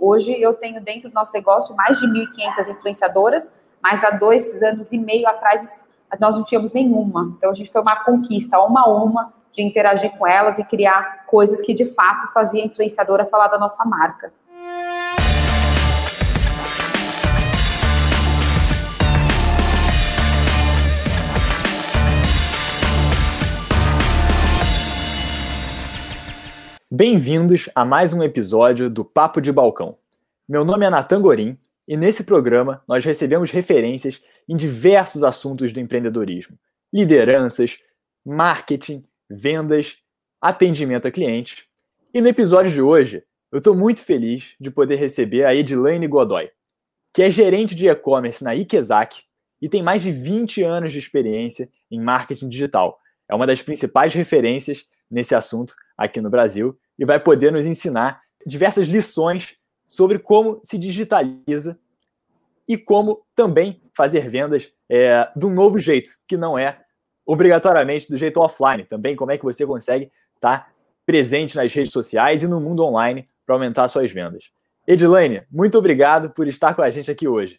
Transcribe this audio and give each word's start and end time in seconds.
Hoje 0.00 0.34
eu 0.40 0.54
tenho 0.54 0.82
dentro 0.82 1.10
do 1.10 1.14
nosso 1.14 1.32
negócio 1.34 1.76
mais 1.76 2.00
de 2.00 2.06
1.500 2.06 2.68
influenciadoras, 2.70 3.54
mas 3.82 4.02
há 4.02 4.10
dois 4.10 4.62
anos 4.62 4.92
e 4.92 4.98
meio 4.98 5.28
atrás 5.28 5.90
nós 6.18 6.36
não 6.36 6.44
tínhamos 6.44 6.72
nenhuma. 6.72 7.34
Então 7.36 7.50
a 7.50 7.54
gente 7.54 7.70
foi 7.70 7.82
uma 7.82 7.96
conquista, 8.02 8.58
uma 8.58 8.82
a 8.82 8.88
uma, 8.88 9.32
de 9.52 9.62
interagir 9.62 10.10
com 10.16 10.26
elas 10.26 10.58
e 10.58 10.64
criar 10.64 11.26
coisas 11.26 11.60
que 11.60 11.74
de 11.74 11.84
fato 11.84 12.32
fazia 12.32 12.62
a 12.62 12.66
influenciadora 12.66 13.26
falar 13.26 13.48
da 13.48 13.58
nossa 13.58 13.84
marca. 13.84 14.32
Bem-vindos 27.02 27.70
a 27.74 27.82
mais 27.82 28.12
um 28.12 28.22
episódio 28.22 28.90
do 28.90 29.02
Papo 29.02 29.40
de 29.40 29.50
Balcão. 29.50 29.96
Meu 30.46 30.66
nome 30.66 30.84
é 30.84 30.90
Natan 30.90 31.22
Gorim 31.22 31.56
e 31.88 31.96
nesse 31.96 32.24
programa 32.24 32.84
nós 32.86 33.06
recebemos 33.06 33.50
referências 33.50 34.20
em 34.46 34.54
diversos 34.54 35.24
assuntos 35.24 35.72
do 35.72 35.80
empreendedorismo: 35.80 36.58
lideranças, 36.92 37.78
marketing, 38.22 39.02
vendas, 39.30 39.96
atendimento 40.42 41.08
a 41.08 41.10
clientes. 41.10 41.64
E 42.12 42.20
no 42.20 42.28
episódio 42.28 42.70
de 42.70 42.82
hoje, 42.82 43.24
eu 43.50 43.60
estou 43.60 43.74
muito 43.74 44.04
feliz 44.04 44.54
de 44.60 44.70
poder 44.70 44.96
receber 44.96 45.46
a 45.46 45.54
Edilane 45.54 46.06
Godoy, 46.06 46.50
que 47.14 47.22
é 47.22 47.30
gerente 47.30 47.74
de 47.74 47.88
e-commerce 47.88 48.44
na 48.44 48.54
Ikezak 48.54 49.22
e 49.58 49.70
tem 49.70 49.82
mais 49.82 50.02
de 50.02 50.12
20 50.12 50.62
anos 50.62 50.92
de 50.92 50.98
experiência 50.98 51.66
em 51.90 51.98
marketing 51.98 52.50
digital. 52.50 52.98
É 53.26 53.34
uma 53.34 53.46
das 53.46 53.62
principais 53.62 54.12
referências 54.12 54.84
nesse 55.10 55.34
assunto 55.34 55.74
aqui 55.96 56.20
no 56.20 56.28
Brasil 56.30 56.78
e 57.00 57.04
vai 57.06 57.18
poder 57.18 57.50
nos 57.50 57.64
ensinar 57.64 58.20
diversas 58.46 58.86
lições 58.86 59.56
sobre 59.86 60.18
como 60.18 60.60
se 60.62 60.76
digitaliza 60.76 61.78
e 62.68 62.76
como 62.76 63.22
também 63.34 63.82
fazer 63.96 64.28
vendas 64.28 64.70
é, 64.88 65.26
de 65.34 65.46
um 65.46 65.50
novo 65.50 65.78
jeito, 65.78 66.12
que 66.28 66.36
não 66.36 66.58
é 66.58 66.78
obrigatoriamente 67.24 68.08
do 68.08 68.18
jeito 68.18 68.38
offline. 68.38 68.84
Também 68.84 69.16
como 69.16 69.32
é 69.32 69.38
que 69.38 69.44
você 69.44 69.66
consegue 69.66 70.12
estar 70.36 70.58
tá 70.58 70.68
presente 71.06 71.56
nas 71.56 71.72
redes 71.72 71.92
sociais 71.92 72.42
e 72.42 72.46
no 72.46 72.60
mundo 72.60 72.84
online 72.84 73.26
para 73.46 73.54
aumentar 73.54 73.88
suas 73.88 74.12
vendas. 74.12 74.52
Edilane, 74.86 75.42
muito 75.50 75.78
obrigado 75.78 76.30
por 76.30 76.46
estar 76.46 76.74
com 76.74 76.82
a 76.82 76.90
gente 76.90 77.10
aqui 77.10 77.26
hoje. 77.26 77.58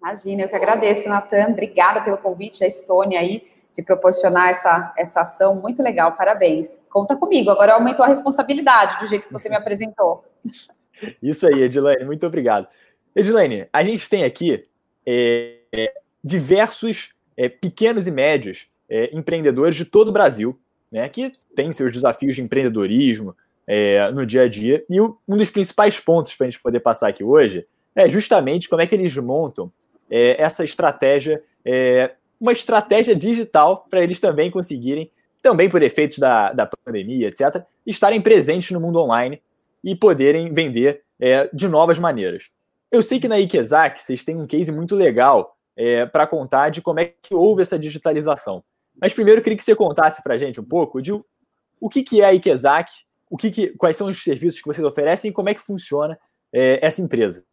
Imagina, 0.00 0.42
eu 0.42 0.48
que 0.48 0.56
agradeço, 0.56 1.08
Natan. 1.08 1.48
Obrigada 1.50 2.02
pelo 2.02 2.18
convite, 2.18 2.62
a 2.62 2.66
Estônia 2.66 3.20
aí 3.20 3.48
de 3.76 3.82
proporcionar 3.82 4.48
essa, 4.48 4.94
essa 4.96 5.20
ação 5.20 5.54
muito 5.54 5.82
legal, 5.82 6.12
parabéns. 6.12 6.82
Conta 6.88 7.14
comigo, 7.14 7.50
agora 7.50 7.74
aumentou 7.74 8.06
a 8.06 8.08
responsabilidade 8.08 8.98
do 8.98 9.06
jeito 9.06 9.26
que 9.26 9.32
você 9.32 9.50
me 9.50 9.56
apresentou. 9.56 10.24
Isso 11.22 11.46
aí, 11.46 11.62
Edilene, 11.62 12.06
muito 12.06 12.26
obrigado. 12.26 12.66
Edilene, 13.14 13.68
a 13.70 13.84
gente 13.84 14.08
tem 14.08 14.24
aqui 14.24 14.62
é, 15.06 15.92
diversos 16.24 17.14
é, 17.36 17.50
pequenos 17.50 18.06
e 18.06 18.10
médios 18.10 18.70
é, 18.88 19.14
empreendedores 19.14 19.76
de 19.76 19.84
todo 19.84 20.08
o 20.08 20.12
Brasil, 20.12 20.58
né, 20.90 21.06
que 21.10 21.32
têm 21.54 21.70
seus 21.70 21.92
desafios 21.92 22.34
de 22.34 22.42
empreendedorismo 22.42 23.36
é, 23.66 24.10
no 24.10 24.24
dia 24.24 24.44
a 24.44 24.48
dia, 24.48 24.82
e 24.88 24.98
um 25.00 25.16
dos 25.28 25.50
principais 25.50 26.00
pontos 26.00 26.34
para 26.34 26.46
a 26.46 26.50
gente 26.50 26.62
poder 26.62 26.80
passar 26.80 27.08
aqui 27.08 27.22
hoje 27.22 27.66
é 27.94 28.08
justamente 28.08 28.70
como 28.70 28.80
é 28.80 28.86
que 28.86 28.94
eles 28.94 29.14
montam 29.18 29.70
é, 30.10 30.40
essa 30.40 30.64
estratégia 30.64 31.42
é, 31.64 32.14
uma 32.40 32.52
estratégia 32.52 33.14
digital 33.14 33.86
para 33.88 34.02
eles 34.02 34.20
também 34.20 34.50
conseguirem, 34.50 35.10
também 35.42 35.68
por 35.68 35.82
efeitos 35.82 36.18
da, 36.18 36.52
da 36.52 36.66
pandemia, 36.66 37.28
etc., 37.28 37.64
estarem 37.86 38.20
presentes 38.20 38.70
no 38.70 38.80
mundo 38.80 38.98
online 39.00 39.40
e 39.82 39.94
poderem 39.94 40.52
vender 40.52 41.02
é, 41.20 41.48
de 41.52 41.68
novas 41.68 41.98
maneiras. 41.98 42.50
Eu 42.90 43.02
sei 43.02 43.18
que 43.18 43.28
na 43.28 43.38
Ikezak 43.38 44.02
vocês 44.02 44.24
têm 44.24 44.36
um 44.36 44.46
case 44.46 44.70
muito 44.70 44.94
legal 44.94 45.56
é, 45.76 46.06
para 46.06 46.26
contar 46.26 46.70
de 46.70 46.80
como 46.80 47.00
é 47.00 47.12
que 47.22 47.34
houve 47.34 47.62
essa 47.62 47.78
digitalização. 47.78 48.62
Mas 49.00 49.12
primeiro 49.12 49.40
eu 49.40 49.44
queria 49.44 49.56
que 49.56 49.64
você 49.64 49.76
contasse 49.76 50.22
para 50.22 50.34
a 50.34 50.38
gente 50.38 50.60
um 50.60 50.64
pouco 50.64 51.02
de 51.02 51.12
o 51.12 51.88
que, 51.90 52.02
que 52.02 52.22
é 52.22 52.24
a 52.24 52.34
Ikezak, 52.34 52.90
o 53.28 53.36
que, 53.36 53.50
que 53.50 53.68
quais 53.76 53.96
são 53.96 54.08
os 54.08 54.22
serviços 54.22 54.60
que 54.60 54.66
vocês 54.66 54.86
oferecem 54.86 55.30
e 55.30 55.34
como 55.34 55.48
é 55.48 55.54
que 55.54 55.60
funciona 55.60 56.18
é, 56.52 56.78
essa 56.80 57.02
empresa. 57.02 57.44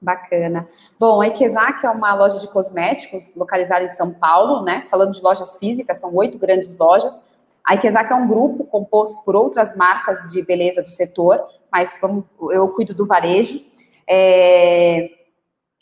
Bacana. 0.00 0.68
Bom, 0.98 1.20
a 1.20 1.28
Ikezak 1.28 1.84
é 1.84 1.90
uma 1.90 2.14
loja 2.14 2.38
de 2.38 2.48
cosméticos 2.48 3.34
localizada 3.34 3.84
em 3.84 3.88
São 3.88 4.12
Paulo, 4.12 4.62
né? 4.62 4.86
Falando 4.90 5.12
de 5.12 5.22
lojas 5.22 5.56
físicas, 5.56 5.98
são 5.98 6.14
oito 6.14 6.38
grandes 6.38 6.76
lojas. 6.76 7.20
A 7.64 7.74
Ikezak 7.74 8.12
é 8.12 8.14
um 8.14 8.28
grupo 8.28 8.64
composto 8.64 9.24
por 9.24 9.34
outras 9.34 9.74
marcas 9.74 10.30
de 10.30 10.42
beleza 10.42 10.82
do 10.82 10.90
setor, 10.90 11.42
mas 11.72 11.98
vamos, 12.00 12.24
eu 12.50 12.68
cuido 12.68 12.94
do 12.94 13.06
varejo. 13.06 13.60
É, 14.08 15.08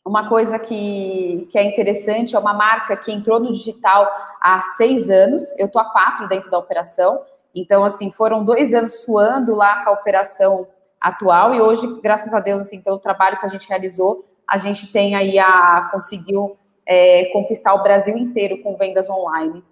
uma 0.06 0.28
coisa 0.28 0.58
que, 0.58 1.48
que 1.50 1.58
é 1.58 1.64
interessante 1.64 2.36
é 2.36 2.38
uma 2.38 2.52
marca 2.52 2.96
que 2.96 3.10
entrou 3.10 3.40
no 3.40 3.52
digital 3.52 4.08
há 4.40 4.60
seis 4.76 5.10
anos, 5.10 5.52
eu 5.58 5.66
estou 5.66 5.80
há 5.80 5.84
quatro 5.86 6.28
dentro 6.28 6.50
da 6.50 6.58
operação, 6.58 7.20
então, 7.54 7.84
assim, 7.84 8.10
foram 8.10 8.44
dois 8.44 8.72
anos 8.72 9.02
suando 9.02 9.54
lá 9.54 9.84
com 9.84 9.90
a 9.90 9.92
operação 9.92 10.66
atual 11.02 11.54
e 11.54 11.60
hoje, 11.60 11.86
graças 12.00 12.32
a 12.32 12.40
Deus, 12.40 12.60
assim, 12.60 12.80
pelo 12.80 12.98
trabalho 12.98 13.38
que 13.38 13.46
a 13.46 13.48
gente 13.48 13.68
realizou, 13.68 14.24
a 14.48 14.58
gente 14.58 14.90
tem 14.92 15.14
aí 15.14 15.38
a 15.38 15.88
conseguiu 15.92 16.56
é, 16.86 17.26
conquistar 17.32 17.74
o 17.74 17.82
Brasil 17.82 18.16
inteiro 18.16 18.62
com 18.62 18.76
vendas 18.76 19.10
online. 19.10 19.64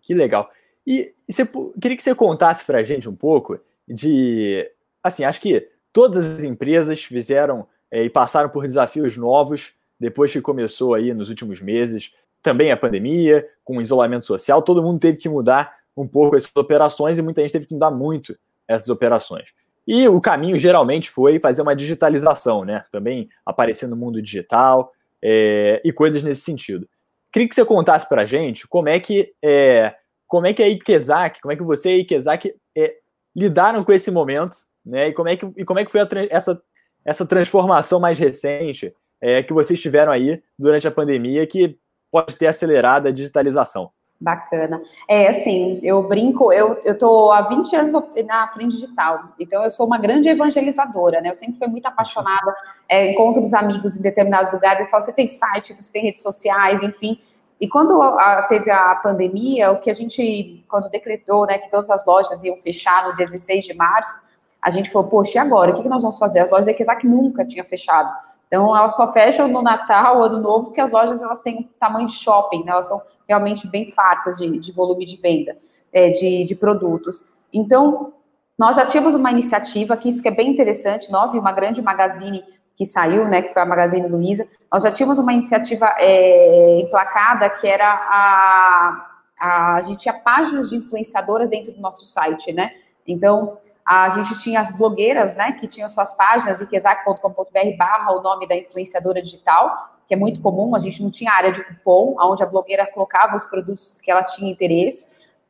Que 0.00 0.14
legal. 0.14 0.50
E, 0.86 1.14
você, 1.28 1.46
queria 1.80 1.96
que 1.96 2.02
você 2.02 2.14
contasse 2.14 2.64
para 2.64 2.78
a 2.78 2.82
gente 2.82 3.08
um 3.08 3.14
pouco 3.14 3.60
de, 3.86 4.70
assim, 5.02 5.24
acho 5.24 5.40
que 5.40 5.68
todas 5.92 6.38
as 6.38 6.44
empresas 6.44 7.02
fizeram 7.04 7.66
é, 7.90 8.02
e 8.02 8.10
passaram 8.10 8.48
por 8.48 8.62
desafios 8.62 9.16
novos 9.16 9.72
depois 9.98 10.32
que 10.32 10.40
começou 10.40 10.94
aí 10.94 11.12
nos 11.12 11.28
últimos 11.28 11.60
meses, 11.60 12.14
também 12.42 12.70
a 12.70 12.76
pandemia, 12.76 13.48
com 13.64 13.78
o 13.78 13.82
isolamento 13.82 14.24
social, 14.24 14.62
todo 14.62 14.82
mundo 14.82 15.00
teve 15.00 15.18
que 15.18 15.28
mudar 15.28 15.76
um 15.96 16.06
pouco 16.06 16.36
as 16.36 16.44
suas 16.44 16.56
operações 16.56 17.18
e 17.18 17.22
muita 17.22 17.40
gente 17.40 17.52
teve 17.52 17.66
que 17.66 17.74
mudar 17.74 17.90
muito 17.90 18.38
essas 18.66 18.88
operações. 18.88 19.52
E 19.90 20.06
o 20.06 20.20
caminho 20.20 20.58
geralmente 20.58 21.08
foi 21.08 21.38
fazer 21.38 21.62
uma 21.62 21.74
digitalização, 21.74 22.62
né? 22.62 22.84
Também 22.90 23.26
aparecer 23.46 23.88
no 23.88 23.96
mundo 23.96 24.20
digital 24.20 24.92
é, 25.22 25.80
e 25.82 25.90
coisas 25.90 26.22
nesse 26.22 26.42
sentido. 26.42 26.86
Queria 27.32 27.48
que 27.48 27.54
você 27.54 27.64
contasse 27.64 28.06
para 28.06 28.20
a 28.20 28.26
gente 28.26 28.68
como 28.68 28.90
é 28.90 29.00
que 29.00 29.32
é, 29.42 29.94
como 30.26 30.46
é 30.46 30.52
que 30.52 30.62
a 30.62 30.68
Ikezak, 30.68 31.40
como 31.40 31.52
é 31.52 31.56
que 31.56 31.62
você 31.62 31.88
e 31.88 31.94
a 31.94 31.98
Ikezak 32.00 32.54
é, 32.76 32.96
lidaram 33.34 33.82
com 33.82 33.90
esse 33.90 34.10
momento, 34.10 34.58
né? 34.84 35.08
E 35.08 35.12
como 35.14 35.30
é 35.30 35.38
que, 35.38 35.50
e 35.56 35.64
como 35.64 35.80
é 35.80 35.86
que 35.86 35.90
foi 35.90 36.02
a, 36.02 36.08
essa, 36.28 36.60
essa 37.02 37.24
transformação 37.24 37.98
mais 37.98 38.18
recente 38.18 38.94
é, 39.22 39.42
que 39.42 39.54
vocês 39.54 39.80
tiveram 39.80 40.12
aí 40.12 40.42
durante 40.58 40.86
a 40.86 40.90
pandemia 40.90 41.46
que 41.46 41.78
pode 42.12 42.36
ter 42.36 42.46
acelerado 42.48 43.08
a 43.08 43.10
digitalização? 43.10 43.90
Bacana. 44.20 44.82
É, 45.08 45.28
assim, 45.28 45.78
eu 45.80 46.02
brinco, 46.02 46.52
eu, 46.52 46.74
eu 46.82 46.98
tô 46.98 47.30
há 47.30 47.42
20 47.42 47.76
anos 47.76 47.92
na 48.26 48.48
frente 48.48 48.72
digital, 48.72 49.32
então 49.38 49.62
eu 49.62 49.70
sou 49.70 49.86
uma 49.86 49.96
grande 49.96 50.28
evangelizadora, 50.28 51.20
né? 51.20 51.30
Eu 51.30 51.36
sempre 51.36 51.56
fui 51.56 51.68
muito 51.68 51.86
apaixonada, 51.86 52.52
é, 52.88 53.12
encontro 53.12 53.40
os 53.42 53.54
amigos 53.54 53.96
em 53.96 54.02
determinados 54.02 54.50
lugares, 54.50 54.80
eu 54.80 54.86
falo, 54.88 55.04
você 55.04 55.12
tem 55.12 55.28
site, 55.28 55.72
você 55.72 55.92
tem 55.92 56.02
redes 56.02 56.20
sociais, 56.20 56.82
enfim. 56.82 57.20
E 57.60 57.68
quando 57.68 58.02
a, 58.02 58.42
teve 58.48 58.70
a 58.72 58.96
pandemia, 58.96 59.70
o 59.70 59.78
que 59.78 59.88
a 59.88 59.94
gente, 59.94 60.64
quando 60.68 60.90
decretou, 60.90 61.46
né, 61.46 61.58
que 61.58 61.70
todas 61.70 61.88
as 61.88 62.04
lojas 62.04 62.42
iam 62.42 62.56
fechar 62.56 63.08
no 63.08 63.14
16 63.14 63.64
de 63.64 63.74
março, 63.74 64.20
a 64.60 64.70
gente 64.70 64.90
falou, 64.90 65.08
poxa, 65.08 65.38
e 65.38 65.40
agora? 65.40 65.70
O 65.70 65.74
que, 65.74 65.82
que 65.82 65.88
nós 65.88 66.02
vamos 66.02 66.18
fazer? 66.18 66.40
As 66.40 66.50
lojas 66.50 66.66
da 66.66 66.74
Kizak 66.74 67.06
nunca 67.06 67.44
tinha 67.44 67.64
fechado. 67.64 68.10
Então, 68.48 68.74
elas 68.74 68.96
só 68.96 69.12
fecham 69.12 69.46
no 69.46 69.62
Natal, 69.62 70.22
Ano 70.22 70.40
Novo, 70.40 70.64
porque 70.64 70.80
as 70.80 70.90
lojas 70.90 71.22
elas 71.22 71.40
têm 71.40 71.58
um 71.58 71.68
tamanho 71.78 72.08
shopping, 72.08 72.64
né? 72.64 72.72
elas 72.72 72.88
são 72.88 73.00
realmente 73.28 73.68
bem 73.68 73.92
fartas 73.92 74.38
de, 74.38 74.58
de 74.58 74.72
volume 74.72 75.04
de 75.04 75.16
venda 75.16 75.56
é, 75.92 76.10
de, 76.10 76.44
de 76.44 76.54
produtos. 76.54 77.22
Então, 77.52 78.12
nós 78.58 78.74
já 78.74 78.86
tínhamos 78.86 79.14
uma 79.14 79.30
iniciativa, 79.30 79.96
que 79.96 80.08
isso 80.08 80.22
que 80.22 80.28
é 80.28 80.34
bem 80.34 80.50
interessante, 80.50 81.12
nós 81.12 81.34
e 81.34 81.38
uma 81.38 81.52
grande 81.52 81.80
magazine 81.80 82.42
que 82.74 82.84
saiu, 82.84 83.26
né, 83.26 83.42
que 83.42 83.52
foi 83.52 83.60
a 83.60 83.66
Magazine 83.66 84.08
Luiza, 84.08 84.46
nós 84.72 84.82
já 84.82 84.90
tínhamos 84.90 85.18
uma 85.18 85.32
iniciativa 85.32 85.94
é, 85.98 86.80
emplacada 86.80 87.50
que 87.50 87.66
era 87.66 87.84
a, 87.86 89.06
a, 89.38 89.74
a 89.74 89.80
gente 89.82 89.98
tinha 89.98 90.14
páginas 90.14 90.70
de 90.70 90.76
influenciadoras 90.76 91.50
dentro 91.50 91.72
do 91.72 91.80
nosso 91.80 92.04
site, 92.04 92.52
né? 92.52 92.70
Então, 93.06 93.56
a 93.88 94.10
gente 94.10 94.38
tinha 94.42 94.60
as 94.60 94.70
blogueiras, 94.70 95.34
né, 95.34 95.52
que 95.52 95.66
tinham 95.66 95.88
suas 95.88 96.12
páginas, 96.12 96.60
ikezak.com.br 96.60 97.76
barra 97.78 98.12
o 98.12 98.20
nome 98.20 98.46
da 98.46 98.54
influenciadora 98.54 99.22
digital, 99.22 99.88
que 100.06 100.12
é 100.12 100.16
muito 100.16 100.42
comum, 100.42 100.76
a 100.76 100.78
gente 100.78 101.02
não 101.02 101.10
tinha 101.10 101.32
área 101.32 101.50
de 101.50 101.64
cupom, 101.64 102.14
onde 102.20 102.42
a 102.42 102.46
blogueira 102.46 102.86
colocava 102.92 103.34
os 103.34 103.46
produtos 103.46 103.98
que 103.98 104.10
ela 104.10 104.22
tinha 104.22 104.52
interesse. 104.52 105.08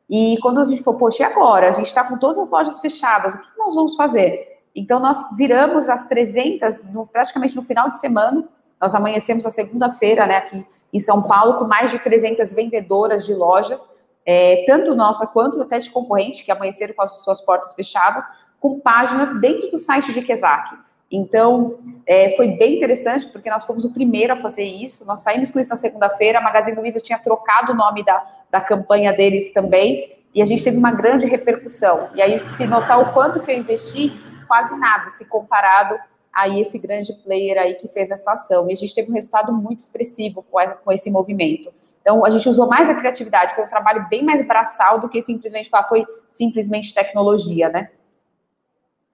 E 0.09 0.37
quando 0.41 0.61
a 0.61 0.65
gente 0.65 0.81
falou, 0.81 0.97
poxa, 0.97 1.23
e 1.23 1.25
agora? 1.25 1.67
A 1.67 1.73
gente 1.73 1.87
está 1.87 2.01
com 2.01 2.17
todas 2.17 2.39
as 2.39 2.49
lojas 2.49 2.79
fechadas, 2.79 3.35
o 3.35 3.39
que 3.39 3.57
nós 3.57 3.75
vamos 3.75 3.97
fazer? 3.97 4.61
Então, 4.73 5.01
nós 5.01 5.35
viramos 5.35 5.89
as 5.89 6.05
300, 6.05 6.85
no, 6.93 7.05
praticamente 7.05 7.57
no 7.57 7.63
final 7.63 7.89
de 7.89 7.99
semana, 7.99 8.47
nós 8.79 8.95
amanhecemos 8.95 9.45
a 9.45 9.49
segunda-feira, 9.49 10.25
né, 10.25 10.37
aqui 10.37 10.65
em 10.93 10.99
São 10.99 11.21
Paulo, 11.23 11.55
com 11.55 11.65
mais 11.65 11.91
de 11.91 11.99
300 11.99 12.53
vendedoras 12.53 13.25
de 13.25 13.33
lojas, 13.33 13.89
é, 14.25 14.63
tanto 14.67 14.93
nossa 14.95 15.25
quanto 15.25 15.61
até 15.61 15.79
de 15.79 15.89
concorrente, 15.89 16.43
que 16.43 16.51
amanheceram 16.51 16.93
com 16.93 17.01
as 17.01 17.23
suas 17.23 17.41
portas 17.41 17.73
fechadas, 17.73 18.23
com 18.59 18.79
páginas 18.79 19.39
dentro 19.39 19.69
do 19.71 19.77
site 19.77 20.13
de 20.13 20.21
Kezak. 20.21 20.77
Então, 21.11 21.79
é, 22.05 22.35
foi 22.35 22.49
bem 22.49 22.77
interessante, 22.77 23.27
porque 23.29 23.49
nós 23.49 23.65
fomos 23.65 23.83
o 23.83 23.91
primeiro 23.91 24.33
a 24.33 24.35
fazer 24.35 24.63
isso. 24.65 25.05
Nós 25.05 25.21
saímos 25.21 25.49
com 25.49 25.59
isso 25.59 25.69
na 25.69 25.75
segunda-feira. 25.75 26.37
A 26.37 26.41
Magazine 26.41 26.77
Luiza 26.77 26.99
tinha 26.99 27.17
trocado 27.17 27.71
o 27.71 27.75
nome 27.75 28.03
da, 28.05 28.23
da 28.51 28.61
campanha 28.61 29.11
deles 29.11 29.51
também. 29.51 30.17
E 30.35 30.41
a 30.41 30.45
gente 30.45 30.63
teve 30.63 30.77
uma 30.77 30.91
grande 30.91 31.25
repercussão. 31.25 32.09
E 32.13 32.21
aí, 32.21 32.39
se 32.39 32.67
notar 32.67 33.01
o 33.01 33.11
quanto 33.13 33.41
que 33.41 33.51
eu 33.51 33.57
investi, 33.57 34.11
quase 34.47 34.77
nada, 34.77 35.09
se 35.09 35.25
comparado 35.25 35.97
a 36.31 36.47
esse 36.47 36.77
grande 36.77 37.11
player 37.23 37.57
aí 37.57 37.73
que 37.73 37.87
fez 37.87 38.11
essa 38.11 38.33
ação. 38.33 38.69
E 38.69 38.73
a 38.73 38.75
gente 38.75 38.93
teve 38.93 39.09
um 39.09 39.15
resultado 39.15 39.51
muito 39.51 39.79
expressivo 39.79 40.45
com 40.83 40.91
esse 40.91 41.09
movimento. 41.09 41.73
Então, 42.09 42.25
a 42.25 42.29
gente 42.31 42.49
usou 42.49 42.67
mais 42.67 42.89
a 42.89 42.95
criatividade, 42.95 43.53
foi 43.53 43.65
um 43.65 43.67
trabalho 43.67 44.07
bem 44.09 44.23
mais 44.23 44.41
braçal 44.41 44.99
do 44.99 45.07
que 45.07 45.21
simplesmente 45.21 45.69
falar, 45.69 45.87
foi 45.87 46.07
simplesmente 46.27 46.91
tecnologia, 46.91 47.69
né? 47.69 47.91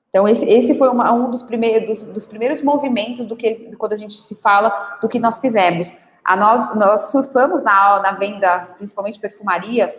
Então, 0.08 0.26
esse, 0.26 0.50
esse 0.50 0.78
foi 0.78 0.88
uma, 0.88 1.12
um 1.12 1.30
dos 1.30 1.44
primeiros, 1.44 1.90
dos, 1.90 2.04
dos, 2.14 2.26
primeiros 2.26 2.62
movimentos 2.62 3.26
do 3.26 3.36
que, 3.36 3.76
quando 3.76 3.92
a 3.92 3.98
gente 3.98 4.14
se 4.14 4.34
fala 4.36 4.98
do 5.02 5.10
que 5.10 5.20
nós 5.20 5.40
fizemos. 5.40 5.92
A 6.24 6.38
nós, 6.38 6.74
nós 6.74 7.12
surfamos 7.12 7.66
na, 7.66 8.00
na 8.02 8.14
venda, 8.14 8.60
principalmente 8.78 9.20
perfumaria, 9.20 9.94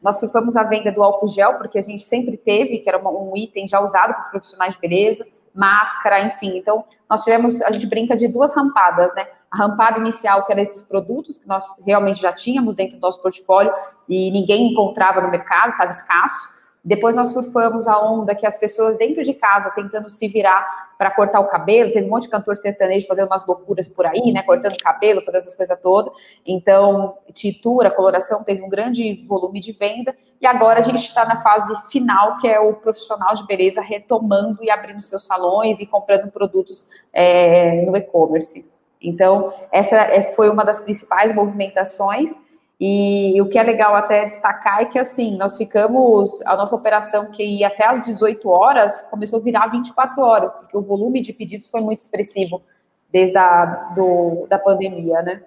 nós 0.00 0.18
surfamos 0.18 0.56
a 0.56 0.62
venda 0.62 0.90
do 0.90 1.02
álcool 1.02 1.28
gel, 1.28 1.58
porque 1.58 1.78
a 1.78 1.82
gente 1.82 2.04
sempre 2.04 2.38
teve, 2.38 2.78
que 2.78 2.88
era 2.88 3.06
um 3.06 3.36
item 3.36 3.68
já 3.68 3.82
usado 3.82 4.14
por 4.14 4.30
profissionais 4.30 4.72
de 4.72 4.80
beleza, 4.80 5.26
máscara, 5.54 6.20
enfim. 6.20 6.56
Então, 6.56 6.84
nós 7.08 7.24
tivemos, 7.24 7.60
a 7.62 7.70
gente 7.70 7.86
brinca 7.86 8.16
de 8.16 8.28
duas 8.28 8.54
rampadas, 8.54 9.14
né? 9.14 9.26
A 9.50 9.56
rampada 9.56 9.98
inicial, 9.98 10.44
que 10.44 10.52
era 10.52 10.60
esses 10.60 10.82
produtos 10.82 11.38
que 11.38 11.48
nós 11.48 11.82
realmente 11.84 12.20
já 12.20 12.32
tínhamos 12.32 12.74
dentro 12.74 12.96
do 12.96 13.00
nosso 13.00 13.20
portfólio 13.22 13.72
e 14.08 14.30
ninguém 14.30 14.72
encontrava 14.72 15.20
no 15.20 15.30
mercado, 15.30 15.70
estava 15.70 15.90
escasso. 15.90 16.57
Depois 16.84 17.14
nós 17.14 17.32
surfamos 17.32 17.86
a 17.88 17.98
onda 18.00 18.34
que 18.34 18.46
as 18.46 18.56
pessoas 18.56 18.96
dentro 18.96 19.22
de 19.22 19.34
casa 19.34 19.70
tentando 19.70 20.08
se 20.08 20.28
virar 20.28 20.88
para 20.98 21.10
cortar 21.10 21.40
o 21.40 21.46
cabelo. 21.46 21.92
Teve 21.92 22.06
um 22.06 22.10
monte 22.10 22.24
de 22.24 22.30
cantor 22.30 22.56
sertanejo 22.56 23.06
fazendo 23.06 23.28
umas 23.28 23.46
loucuras 23.46 23.88
por 23.88 24.06
aí, 24.06 24.32
né? 24.32 24.42
Cortando 24.42 24.74
o 24.74 24.82
cabelo, 24.82 25.22
fazendo 25.24 25.40
essas 25.40 25.54
coisas 25.54 25.78
todas. 25.80 26.12
Então, 26.44 27.16
tintura, 27.32 27.90
coloração 27.90 28.42
teve 28.42 28.62
um 28.62 28.68
grande 28.68 29.24
volume 29.26 29.60
de 29.60 29.72
venda. 29.72 30.14
E 30.40 30.46
agora 30.46 30.80
a 30.80 30.82
gente 30.82 31.06
está 31.06 31.24
na 31.24 31.40
fase 31.40 31.74
final, 31.90 32.36
que 32.38 32.48
é 32.48 32.58
o 32.58 32.74
profissional 32.74 33.34
de 33.34 33.46
beleza 33.46 33.80
retomando 33.80 34.62
e 34.62 34.70
abrindo 34.70 35.00
seus 35.00 35.24
salões 35.24 35.80
e 35.80 35.86
comprando 35.86 36.30
produtos 36.30 36.88
é, 37.12 37.82
no 37.84 37.96
e-commerce. 37.96 38.68
Então, 39.00 39.52
essa 39.70 39.96
é, 39.96 40.22
foi 40.34 40.50
uma 40.50 40.64
das 40.64 40.80
principais 40.80 41.32
movimentações. 41.32 42.36
E 42.80 43.40
o 43.42 43.48
que 43.48 43.58
é 43.58 43.62
legal 43.62 43.96
até 43.96 44.22
destacar 44.22 44.82
é 44.82 44.84
que, 44.84 44.98
assim, 44.98 45.36
nós 45.36 45.56
ficamos, 45.56 46.40
a 46.46 46.56
nossa 46.56 46.76
operação 46.76 47.30
que 47.30 47.42
ia 47.42 47.66
até 47.66 47.84
às 47.84 48.04
18 48.04 48.48
horas, 48.48 49.02
começou 49.10 49.40
a 49.40 49.42
virar 49.42 49.66
24 49.66 50.22
horas, 50.22 50.50
porque 50.52 50.76
o 50.76 50.82
volume 50.82 51.20
de 51.20 51.32
pedidos 51.32 51.66
foi 51.66 51.80
muito 51.80 51.98
expressivo 51.98 52.62
desde 53.10 53.36
a 53.36 53.92
do, 53.96 54.46
da 54.48 54.58
pandemia, 54.58 55.22
né? 55.22 55.42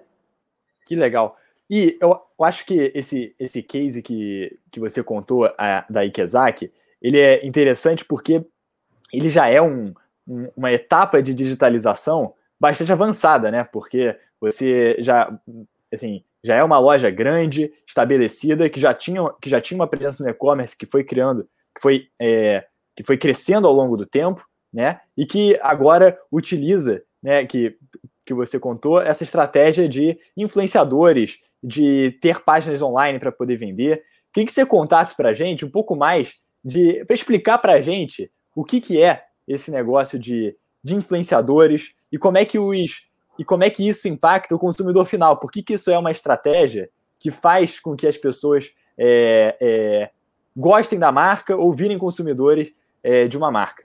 Que 0.84 0.94
legal. 0.94 1.36
E 1.70 1.96
eu, 2.02 2.10
eu, 2.38 2.44
acho 2.44 2.66
que 2.66 2.92
esse, 2.94 3.34
esse 3.38 3.62
case 3.62 4.02
que, 4.02 4.58
que 4.70 4.78
você 4.78 5.02
contou 5.02 5.46
a, 5.56 5.86
da 5.88 6.04
Ikezaki, 6.04 6.70
ele 7.00 7.18
é 7.18 7.46
interessante 7.46 8.04
porque 8.04 8.44
ele 9.10 9.30
já 9.30 9.48
é 9.48 9.62
um, 9.62 9.94
um, 10.28 10.48
uma 10.54 10.70
etapa 10.70 11.22
de 11.22 11.32
digitalização 11.32 12.34
bastante 12.60 12.92
avançada, 12.92 13.50
né? 13.50 13.64
Porque 13.64 14.18
você 14.38 14.96
já, 14.98 15.32
assim, 15.92 16.24
já 16.44 16.56
é 16.56 16.62
uma 16.62 16.78
loja 16.78 17.10
grande, 17.10 17.72
estabelecida, 17.86 18.68
que 18.68 18.80
já 18.80 18.92
tinha, 18.92 19.22
que 19.40 19.48
já 19.48 19.60
tinha 19.60 19.78
uma 19.78 19.86
presença 19.86 20.22
no 20.22 20.30
e-commerce 20.30 20.76
que 20.76 20.86
foi 20.86 21.04
criando, 21.04 21.48
que 21.74 21.80
foi, 21.80 22.08
é, 22.20 22.64
que 22.96 23.04
foi 23.04 23.16
crescendo 23.16 23.66
ao 23.66 23.72
longo 23.72 23.96
do 23.96 24.06
tempo, 24.06 24.44
né? 24.72 25.00
E 25.16 25.26
que 25.26 25.58
agora 25.62 26.18
utiliza, 26.30 27.02
né? 27.22 27.44
Que, 27.46 27.76
que 28.24 28.34
você 28.34 28.58
contou, 28.58 29.00
essa 29.00 29.24
estratégia 29.24 29.88
de 29.88 30.18
influenciadores, 30.36 31.38
de 31.62 32.18
ter 32.20 32.40
páginas 32.40 32.82
online 32.82 33.18
para 33.18 33.30
poder 33.30 33.56
vender. 33.56 34.02
Queria 34.32 34.46
que 34.46 34.52
você 34.52 34.66
contasse 34.66 35.16
para 35.16 35.30
a 35.30 35.34
gente 35.34 35.64
um 35.64 35.70
pouco 35.70 35.94
mais 35.94 36.34
de 36.64 37.04
para 37.04 37.14
explicar 37.14 37.58
para 37.58 37.74
a 37.74 37.80
gente 37.80 38.30
o 38.54 38.64
que, 38.64 38.80
que 38.80 39.02
é 39.02 39.24
esse 39.46 39.70
negócio 39.70 40.18
de, 40.18 40.56
de 40.82 40.94
influenciadores 40.94 41.92
e 42.10 42.18
como 42.18 42.38
é 42.38 42.44
que 42.44 42.58
os 42.58 43.08
e 43.38 43.44
como 43.44 43.64
é 43.64 43.70
que 43.70 43.86
isso 43.86 44.08
impacta 44.08 44.54
o 44.54 44.58
consumidor 44.58 45.06
final? 45.06 45.38
Por 45.38 45.50
que, 45.50 45.62
que 45.62 45.74
isso 45.74 45.90
é 45.90 45.98
uma 45.98 46.10
estratégia 46.10 46.90
que 47.18 47.30
faz 47.30 47.80
com 47.80 47.96
que 47.96 48.06
as 48.06 48.16
pessoas 48.16 48.72
é, 48.98 49.56
é, 49.60 50.10
gostem 50.56 50.98
da 50.98 51.10
marca 51.10 51.56
ou 51.56 51.72
virem 51.72 51.98
consumidores 51.98 52.72
é, 53.02 53.26
de 53.26 53.36
uma 53.38 53.50
marca? 53.50 53.84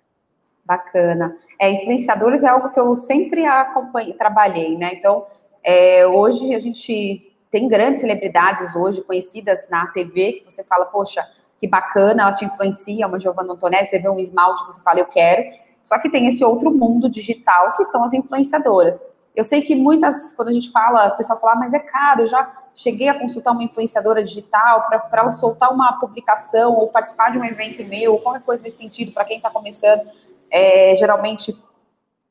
Bacana. 0.66 1.36
É, 1.60 1.72
influenciadores 1.72 2.44
é 2.44 2.50
algo 2.50 2.72
que 2.72 2.80
eu 2.80 2.96
sempre 2.96 3.46
acompanhei, 3.46 4.14
trabalhei, 4.14 4.78
né? 4.78 4.94
Então, 4.96 5.26
é, 5.64 6.06
hoje 6.06 6.54
a 6.54 6.60
gente 6.60 7.34
tem 7.50 7.70
grandes 7.70 8.02
celebridades 8.02 8.76
hoje 8.76 9.02
conhecidas 9.02 9.70
na 9.70 9.88
TV 9.88 10.34
que 10.34 10.52
você 10.52 10.64
fala, 10.66 10.86
poxa, 10.86 11.26
que 11.58 11.68
bacana, 11.68 12.24
ela 12.24 12.34
te 12.34 12.46
influencia, 12.46 13.08
uma 13.08 13.18
Giovanna 13.18 13.54
Antonelli, 13.54 13.86
você 13.86 13.98
vê 13.98 14.10
um 14.10 14.20
esmalte, 14.20 14.66
você 14.66 14.82
fala, 14.82 15.00
eu 15.00 15.06
quero. 15.06 15.44
Só 15.82 15.98
que 16.00 16.10
tem 16.10 16.28
esse 16.28 16.44
outro 16.44 16.70
mundo 16.70 17.10
digital 17.10 17.74
que 17.74 17.84
são 17.86 18.04
as 18.04 18.12
influenciadoras. 18.12 19.02
Eu 19.38 19.44
sei 19.44 19.62
que 19.62 19.76
muitas, 19.76 20.34
quando 20.34 20.48
a 20.48 20.52
gente 20.52 20.72
fala, 20.72 21.10
o 21.10 21.16
pessoal 21.16 21.40
fala, 21.40 21.54
ah, 21.54 21.58
mas 21.58 21.72
é 21.72 21.78
caro, 21.78 22.22
eu 22.22 22.28
já 22.28 22.52
cheguei 22.74 23.08
a 23.08 23.20
consultar 23.20 23.52
uma 23.52 23.64
influenciadora 23.64 24.24
digital 24.24 24.88
para 24.88 25.08
ela 25.14 25.30
soltar 25.30 25.72
uma 25.72 25.94
publicação 26.00 26.74
ou 26.74 26.88
participar 26.88 27.32
de 27.32 27.38
um 27.38 27.46
evento 27.46 27.84
meu, 27.84 28.14
ou 28.14 28.20
qualquer 28.20 28.42
coisa 28.42 28.64
nesse 28.64 28.78
sentido, 28.78 29.12
para 29.12 29.26
quem 29.26 29.38
está 29.38 29.52
começando, 29.52 30.10
é, 30.52 30.96
geralmente 30.96 31.56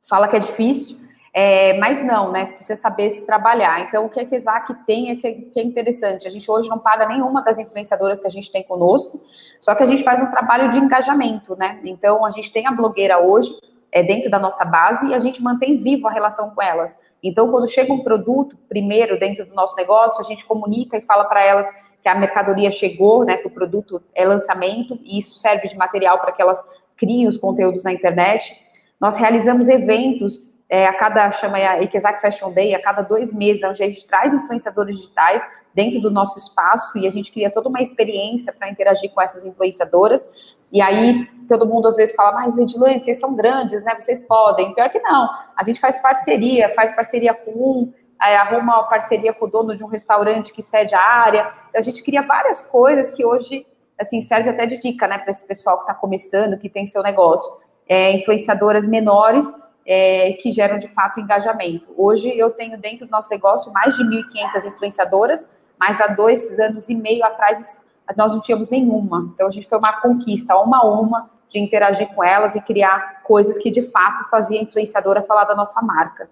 fala 0.02 0.26
que 0.26 0.34
é 0.34 0.40
difícil, 0.40 0.96
é, 1.32 1.78
mas 1.78 2.04
não, 2.04 2.32
né? 2.32 2.46
Precisa 2.46 2.74
saber 2.74 3.08
se 3.10 3.24
trabalhar. 3.24 3.82
Então, 3.82 4.06
o 4.06 4.08
que 4.08 4.18
a 4.18 4.26
Kizak 4.26 4.74
tem 4.84 5.10
é 5.10 5.14
que, 5.14 5.32
que, 5.32 5.60
é 5.60 5.62
interessante. 5.62 6.26
A 6.26 6.30
gente 6.30 6.50
hoje 6.50 6.68
não 6.68 6.80
paga 6.80 7.06
nenhuma 7.06 7.40
das 7.40 7.56
influenciadoras 7.56 8.18
que 8.18 8.26
a 8.26 8.30
gente 8.30 8.50
tem 8.50 8.64
conosco, 8.64 9.20
só 9.60 9.76
que 9.76 9.82
a 9.84 9.86
gente 9.86 10.02
faz 10.02 10.20
um 10.20 10.28
trabalho 10.28 10.70
de 10.70 10.78
engajamento, 10.78 11.54
né? 11.54 11.78
Então, 11.84 12.24
a 12.24 12.30
gente 12.30 12.50
tem 12.50 12.66
a 12.66 12.72
blogueira 12.72 13.20
hoje, 13.20 13.56
é, 13.96 14.02
dentro 14.02 14.28
da 14.28 14.38
nossa 14.38 14.62
base 14.62 15.06
e 15.06 15.14
a 15.14 15.18
gente 15.18 15.42
mantém 15.42 15.74
vivo 15.74 16.06
a 16.06 16.10
relação 16.10 16.50
com 16.50 16.60
elas. 16.60 16.98
Então, 17.22 17.50
quando 17.50 17.66
chega 17.66 17.90
um 17.90 18.02
produto, 18.02 18.54
primeiro, 18.68 19.18
dentro 19.18 19.46
do 19.46 19.54
nosso 19.54 19.74
negócio, 19.74 20.20
a 20.20 20.22
gente 20.22 20.44
comunica 20.44 20.98
e 20.98 21.00
fala 21.00 21.24
para 21.24 21.42
elas 21.42 21.66
que 22.02 22.08
a 22.08 22.14
mercadoria 22.14 22.70
chegou, 22.70 23.24
né, 23.24 23.38
que 23.38 23.46
o 23.46 23.50
produto 23.50 24.02
é 24.14 24.26
lançamento, 24.26 25.00
e 25.02 25.16
isso 25.16 25.36
serve 25.36 25.66
de 25.68 25.76
material 25.78 26.18
para 26.18 26.30
que 26.30 26.42
elas 26.42 26.62
criem 26.94 27.26
os 27.26 27.38
conteúdos 27.38 27.82
na 27.84 27.90
internet. 27.90 28.54
Nós 29.00 29.16
realizamos 29.16 29.66
eventos 29.66 30.40
é, 30.68 30.86
a 30.86 30.92
cada, 30.92 31.30
chama 31.30 31.56
a 31.56 31.82
Ikezak 31.82 32.20
Fashion 32.20 32.52
Day, 32.52 32.74
a 32.74 32.82
cada 32.82 33.00
dois 33.00 33.32
meses, 33.32 33.62
onde 33.64 33.82
a 33.82 33.88
gente 33.88 34.06
traz 34.06 34.34
influenciadores 34.34 34.98
digitais 34.98 35.42
dentro 35.74 36.02
do 36.02 36.10
nosso 36.10 36.38
espaço 36.38 36.98
e 36.98 37.06
a 37.06 37.10
gente 37.10 37.32
cria 37.32 37.50
toda 37.50 37.70
uma 37.70 37.80
experiência 37.80 38.52
para 38.52 38.68
interagir 38.68 39.10
com 39.12 39.22
essas 39.22 39.46
influenciadoras. 39.46 40.55
E 40.72 40.80
aí 40.80 41.28
todo 41.48 41.66
mundo 41.66 41.86
às 41.86 41.96
vezes 41.96 42.14
fala, 42.14 42.32
mas 42.32 42.58
Edilane, 42.58 42.98
vocês 43.00 43.18
são 43.18 43.34
grandes, 43.34 43.82
né? 43.84 43.94
Vocês 43.98 44.20
podem. 44.20 44.74
Pior 44.74 44.90
que 44.90 45.00
não. 45.00 45.28
A 45.56 45.62
gente 45.62 45.80
faz 45.80 45.96
parceria, 45.98 46.74
faz 46.74 46.94
parceria 46.94 47.32
com 47.32 47.52
um, 47.52 47.92
arruma 48.18 48.78
uma 48.78 48.82
parceria 48.84 49.32
com 49.32 49.46
o 49.46 49.48
dono 49.48 49.74
de 49.74 49.84
um 49.84 49.86
restaurante 49.86 50.52
que 50.52 50.62
cede 50.62 50.94
a 50.94 51.00
área. 51.00 51.52
Então, 51.68 51.78
a 51.78 51.82
gente 51.82 52.02
cria 52.02 52.22
várias 52.22 52.62
coisas 52.62 53.10
que 53.10 53.24
hoje, 53.24 53.66
assim, 53.98 54.20
serve 54.20 54.50
até 54.50 54.66
de 54.66 54.78
dica, 54.78 55.06
né, 55.06 55.18
para 55.18 55.30
esse 55.30 55.46
pessoal 55.46 55.76
que 55.76 55.82
está 55.82 55.94
começando, 55.94 56.58
que 56.58 56.68
tem 56.68 56.86
seu 56.86 57.02
negócio. 57.02 57.50
É, 57.88 58.12
influenciadoras 58.12 58.84
menores 58.84 59.46
é, 59.86 60.32
que 60.40 60.50
geram 60.50 60.78
de 60.78 60.88
fato 60.88 61.20
engajamento. 61.20 61.94
Hoje 61.96 62.36
eu 62.36 62.50
tenho 62.50 62.78
dentro 62.78 63.06
do 63.06 63.10
nosso 63.10 63.30
negócio 63.30 63.72
mais 63.72 63.94
de 63.94 64.02
1.500 64.02 64.66
influenciadoras, 64.66 65.48
mas 65.78 66.00
há 66.00 66.08
dois 66.08 66.58
anos 66.58 66.88
e 66.88 66.94
meio 66.94 67.24
atrás 67.24 67.85
nós 68.16 68.34
não 68.34 68.40
tínhamos 68.40 68.68
nenhuma. 68.68 69.30
Então, 69.34 69.46
a 69.46 69.50
gente 69.50 69.66
foi 69.66 69.78
uma 69.78 70.00
conquista, 70.00 70.56
uma 70.56 70.78
a 70.78 70.84
uma, 70.84 71.30
de 71.48 71.58
interagir 71.58 72.08
com 72.08 72.22
elas 72.22 72.54
e 72.54 72.60
criar 72.60 73.22
coisas 73.22 73.56
que, 73.58 73.70
de 73.70 73.82
fato, 73.82 74.28
fazia 74.28 74.60
a 74.60 74.62
influenciadora 74.62 75.22
falar 75.22 75.44
da 75.44 75.54
nossa 75.54 75.80
marca. 75.82 76.28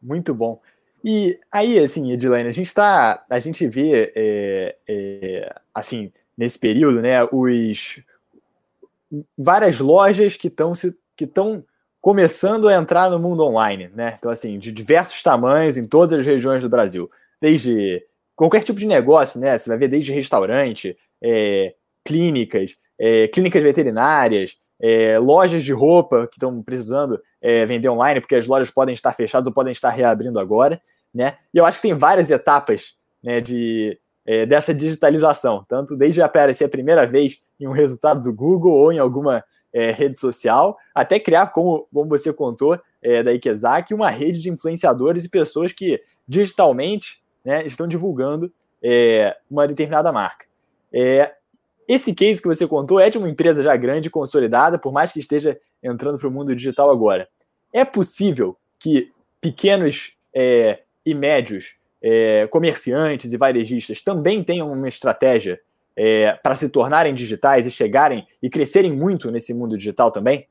Muito 0.00 0.34
bom. 0.34 0.60
E 1.04 1.38
aí, 1.52 1.78
assim, 1.78 2.10
Edilene, 2.12 2.48
a 2.48 2.52
gente 2.52 2.66
está, 2.66 3.24
a 3.28 3.38
gente 3.38 3.66
vê, 3.68 4.12
é, 4.14 4.76
é, 4.88 5.54
assim, 5.74 6.12
nesse 6.36 6.58
período, 6.58 7.00
né, 7.00 7.22
os 7.30 8.00
várias 9.38 9.78
lojas 9.78 10.36
que 10.36 10.48
estão 10.48 10.74
se 10.74 10.96
que 11.16 11.24
estão 11.24 11.64
começando 12.00 12.68
a 12.68 12.74
entrar 12.74 13.08
no 13.08 13.18
mundo 13.18 13.42
online, 13.42 13.90
né? 13.94 14.16
Então, 14.18 14.30
assim, 14.30 14.58
de 14.58 14.70
diversos 14.70 15.22
tamanhos 15.22 15.76
em 15.76 15.86
todas 15.86 16.20
as 16.20 16.26
regiões 16.26 16.60
do 16.60 16.68
Brasil, 16.68 17.10
desde 17.40 18.04
qualquer 18.36 18.62
tipo 18.62 18.78
de 18.78 18.86
negócio, 18.86 19.40
né? 19.40 19.56
Você 19.56 19.68
vai 19.68 19.78
ver 19.78 19.88
desde 19.88 20.12
restaurante, 20.12 20.96
é, 21.22 21.74
clínicas, 22.04 22.76
é, 22.98 23.26
clínicas 23.28 23.62
veterinárias, 23.62 24.56
é, 24.80 25.18
lojas 25.18 25.64
de 25.64 25.72
roupa 25.72 26.26
que 26.26 26.36
estão 26.36 26.62
precisando 26.62 27.20
é, 27.40 27.64
vender 27.64 27.88
online, 27.88 28.20
porque 28.20 28.36
as 28.36 28.46
lojas 28.46 28.70
podem 28.70 28.92
estar 28.92 29.12
fechadas 29.12 29.46
ou 29.46 29.52
podem 29.52 29.72
estar 29.72 29.90
reabrindo 29.90 30.38
agora, 30.38 30.80
né? 31.12 31.38
E 31.52 31.58
eu 31.58 31.64
acho 31.64 31.78
que 31.80 31.88
tem 31.88 31.94
várias 31.94 32.30
etapas 32.30 32.94
né, 33.22 33.40
de, 33.40 33.98
é, 34.26 34.44
dessa 34.44 34.74
digitalização, 34.74 35.64
tanto 35.66 35.96
desde 35.96 36.20
aparecer 36.20 36.64
a 36.64 36.68
primeira 36.68 37.06
vez 37.06 37.40
em 37.58 37.66
um 37.66 37.72
resultado 37.72 38.22
do 38.22 38.34
Google 38.34 38.74
ou 38.74 38.92
em 38.92 38.98
alguma 38.98 39.42
é, 39.72 39.90
rede 39.92 40.18
social, 40.18 40.76
até 40.94 41.18
criar, 41.18 41.46
como, 41.48 41.88
como 41.92 42.08
você 42.08 42.32
contou, 42.32 42.78
da 43.24 43.32
Ikezaki, 43.32 43.94
uma 43.94 44.10
rede 44.10 44.40
de 44.40 44.50
influenciadores 44.50 45.24
e 45.24 45.28
pessoas 45.28 45.72
que 45.72 46.00
digitalmente 46.26 47.22
né, 47.46 47.64
estão 47.64 47.86
divulgando 47.86 48.52
é, 48.82 49.36
uma 49.48 49.68
determinada 49.68 50.10
marca. 50.10 50.46
É, 50.92 51.32
esse 51.86 52.12
case 52.12 52.42
que 52.42 52.48
você 52.48 52.66
contou 52.66 52.98
é 52.98 53.08
de 53.08 53.16
uma 53.16 53.30
empresa 53.30 53.62
já 53.62 53.76
grande, 53.76 54.10
consolidada, 54.10 54.76
por 54.76 54.92
mais 54.92 55.12
que 55.12 55.20
esteja 55.20 55.56
entrando 55.80 56.18
para 56.18 56.26
o 56.26 56.30
mundo 56.30 56.56
digital 56.56 56.90
agora. 56.90 57.28
É 57.72 57.84
possível 57.84 58.56
que 58.80 59.12
pequenos 59.40 60.16
é, 60.34 60.80
e 61.04 61.14
médios 61.14 61.76
é, 62.02 62.48
comerciantes 62.48 63.32
e 63.32 63.36
varejistas 63.36 64.02
também 64.02 64.42
tenham 64.42 64.72
uma 64.72 64.88
estratégia 64.88 65.60
é, 65.94 66.32
para 66.42 66.56
se 66.56 66.68
tornarem 66.68 67.14
digitais 67.14 67.64
e 67.64 67.70
chegarem 67.70 68.26
e 68.42 68.50
crescerem 68.50 68.92
muito 68.92 69.30
nesse 69.30 69.54
mundo 69.54 69.78
digital 69.78 70.10
também? 70.10 70.48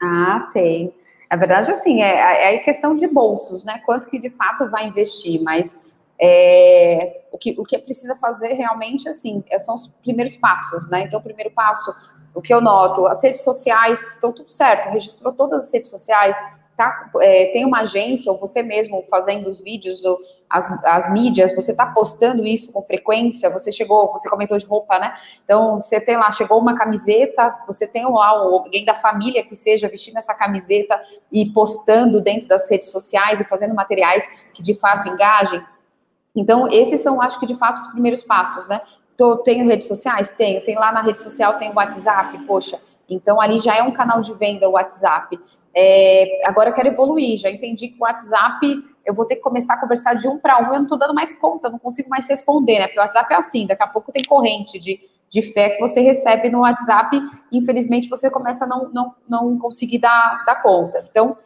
Ah, 0.00 0.48
tem. 0.52 0.94
A 1.28 1.36
verdade, 1.36 1.70
assim, 1.70 2.00
é, 2.00 2.54
é 2.54 2.58
questão 2.58 2.94
de 2.94 3.08
bolsos, 3.08 3.64
né? 3.64 3.82
Quanto 3.84 4.08
que 4.08 4.20
de 4.20 4.30
fato 4.30 4.70
vai 4.70 4.86
investir, 4.86 5.42
mas 5.42 5.87
é, 6.20 7.22
o, 7.30 7.38
que, 7.38 7.54
o 7.58 7.64
que 7.64 7.78
precisa 7.78 8.16
fazer 8.16 8.54
realmente, 8.54 9.08
assim, 9.08 9.42
é, 9.50 9.58
são 9.58 9.74
os 9.74 9.86
primeiros 9.86 10.36
passos, 10.36 10.88
né? 10.90 11.02
Então, 11.02 11.20
o 11.20 11.22
primeiro 11.22 11.50
passo, 11.50 11.90
o 12.34 12.42
que 12.42 12.52
eu 12.52 12.60
noto, 12.60 13.06
as 13.06 13.22
redes 13.22 13.42
sociais 13.42 14.14
estão 14.14 14.32
tudo 14.32 14.50
certo, 14.50 14.88
registrou 14.90 15.32
todas 15.32 15.64
as 15.64 15.72
redes 15.72 15.90
sociais, 15.90 16.36
tá, 16.76 17.10
é, 17.20 17.46
tem 17.46 17.64
uma 17.64 17.80
agência, 17.80 18.30
ou 18.32 18.38
você 18.38 18.62
mesmo 18.62 19.02
fazendo 19.10 19.48
os 19.48 19.60
vídeos, 19.60 20.00
do, 20.00 20.18
as, 20.50 20.70
as 20.84 21.12
mídias, 21.12 21.54
você 21.54 21.70
está 21.70 21.86
postando 21.86 22.44
isso 22.44 22.72
com 22.72 22.82
frequência, 22.82 23.50
você 23.50 23.70
chegou, 23.70 24.10
você 24.10 24.28
comentou 24.28 24.56
de 24.58 24.66
roupa, 24.66 24.98
né? 24.98 25.14
Então, 25.44 25.80
você 25.80 26.00
tem 26.00 26.16
lá, 26.16 26.30
chegou 26.32 26.58
uma 26.58 26.74
camiseta, 26.74 27.56
você 27.66 27.86
tem 27.86 28.04
lá 28.10 28.28
alguém 28.28 28.84
da 28.84 28.94
família 28.94 29.44
que 29.44 29.54
seja 29.54 29.88
vestindo 29.88 30.16
essa 30.16 30.34
camiseta 30.34 31.00
e 31.30 31.52
postando 31.52 32.20
dentro 32.20 32.48
das 32.48 32.68
redes 32.68 32.90
sociais 32.90 33.40
e 33.40 33.44
fazendo 33.44 33.74
materiais 33.74 34.28
que 34.54 34.62
de 34.62 34.74
fato 34.74 35.08
engajem. 35.08 35.62
Então, 36.38 36.68
esses 36.70 37.00
são, 37.00 37.20
acho 37.20 37.40
que, 37.40 37.46
de 37.46 37.56
fato, 37.56 37.78
os 37.78 37.86
primeiros 37.88 38.22
passos, 38.22 38.68
né? 38.68 38.80
Tô, 39.16 39.38
tenho 39.38 39.66
redes 39.66 39.88
sociais? 39.88 40.30
Tenho. 40.30 40.62
Tem 40.62 40.76
lá 40.76 40.92
na 40.92 41.02
rede 41.02 41.18
social, 41.18 41.58
tem 41.58 41.72
o 41.72 41.74
WhatsApp, 41.74 42.38
poxa. 42.46 42.80
Então, 43.10 43.40
ali 43.40 43.58
já 43.58 43.76
é 43.76 43.82
um 43.82 43.90
canal 43.90 44.20
de 44.20 44.32
venda 44.34 44.68
o 44.68 44.72
WhatsApp. 44.72 45.36
É, 45.74 46.40
agora 46.44 46.70
eu 46.70 46.74
quero 46.74 46.88
evoluir, 46.88 47.38
já 47.38 47.50
entendi 47.50 47.88
que 47.88 47.98
o 47.98 48.04
WhatsApp 48.04 48.66
eu 49.04 49.14
vou 49.14 49.24
ter 49.24 49.36
que 49.36 49.40
começar 49.40 49.74
a 49.74 49.80
conversar 49.80 50.14
de 50.14 50.28
um 50.28 50.38
para 50.38 50.58
um, 50.60 50.66
eu 50.66 50.74
não 50.74 50.82
estou 50.82 50.98
dando 50.98 51.14
mais 51.14 51.34
conta, 51.34 51.68
não 51.68 51.78
consigo 51.78 52.08
mais 52.08 52.26
responder, 52.28 52.78
né? 52.78 52.86
Porque 52.86 53.00
o 53.00 53.02
WhatsApp 53.02 53.32
é 53.32 53.36
assim, 53.36 53.66
daqui 53.66 53.82
a 53.82 53.86
pouco 53.86 54.12
tem 54.12 54.22
corrente 54.22 54.78
de, 54.78 55.00
de 55.28 55.42
fé 55.42 55.70
que 55.70 55.80
você 55.80 56.00
recebe 56.00 56.50
no 56.50 56.60
WhatsApp, 56.60 57.18
infelizmente 57.50 58.08
você 58.08 58.30
começa 58.30 58.64
a 58.64 58.68
não, 58.68 58.90
não, 58.92 59.14
não 59.28 59.58
conseguir 59.58 59.98
dar, 59.98 60.44
dar 60.44 60.62
conta. 60.62 61.04
Então, 61.10 61.36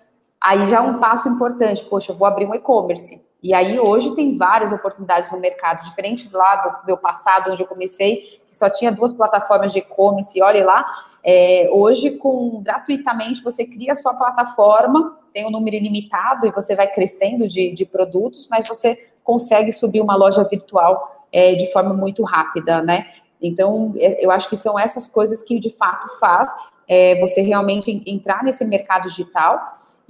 aí 0.41 0.67
já 0.67 0.79
é 0.79 0.81
um 0.81 0.99
passo 0.99 1.29
importante, 1.29 1.85
poxa, 1.85 2.13
eu 2.13 2.17
vou 2.17 2.27
abrir 2.27 2.47
um 2.47 2.55
e-commerce. 2.55 3.32
E 3.43 3.53
aí 3.53 3.79
hoje 3.79 4.15
tem 4.15 4.37
várias 4.37 4.73
oportunidades 4.73 5.31
no 5.33 5.39
mercado, 5.39 5.83
diferente 5.85 6.29
do 6.29 6.39
lado 6.39 6.81
do 6.83 6.87
meu 6.87 6.97
passado, 6.97 7.51
onde 7.51 7.63
eu 7.63 7.67
comecei, 7.67 8.41
que 8.47 8.57
só 8.57 8.71
tinha 8.71 8.93
duas 8.93 9.13
plataformas 9.13 9.73
de 9.73 9.81
e-commerce, 9.81 10.41
olhe 10.41 10.63
lá, 10.63 10.85
é, 11.25 11.69
hoje 11.73 12.13
com 12.13 12.63
gratuitamente 12.63 13.43
você 13.43 13.65
cria 13.65 13.93
a 13.93 13.97
sua 13.97 14.15
plataforma, 14.15 15.19
tem 15.35 15.45
um 15.45 15.51
número 15.51 15.75
ilimitado 15.75 16.47
e 16.47 16.53
você 16.53 16.77
vai 16.77 16.87
crescendo 16.87 17.49
de, 17.49 17.73
de 17.73 17.85
produtos, 17.85 18.47
mas 18.49 18.67
você 18.69 19.11
consegue 19.25 19.73
subir 19.73 20.01
uma 20.01 20.15
loja 20.15 20.45
virtual 20.45 21.27
é, 21.33 21.55
de 21.55 21.73
forma 21.73 21.93
muito 21.93 22.23
rápida, 22.23 22.81
né? 22.81 23.07
Então, 23.41 23.93
é, 23.97 24.25
eu 24.25 24.31
acho 24.31 24.49
que 24.49 24.57
são 24.57 24.79
essas 24.79 25.09
coisas 25.09 25.43
que 25.43 25.59
de 25.59 25.71
fato 25.71 26.07
faz 26.21 26.55
é, 26.89 27.19
você 27.21 27.41
realmente 27.41 28.03
entrar 28.07 28.45
nesse 28.45 28.65
mercado 28.65 29.09
digital 29.09 29.61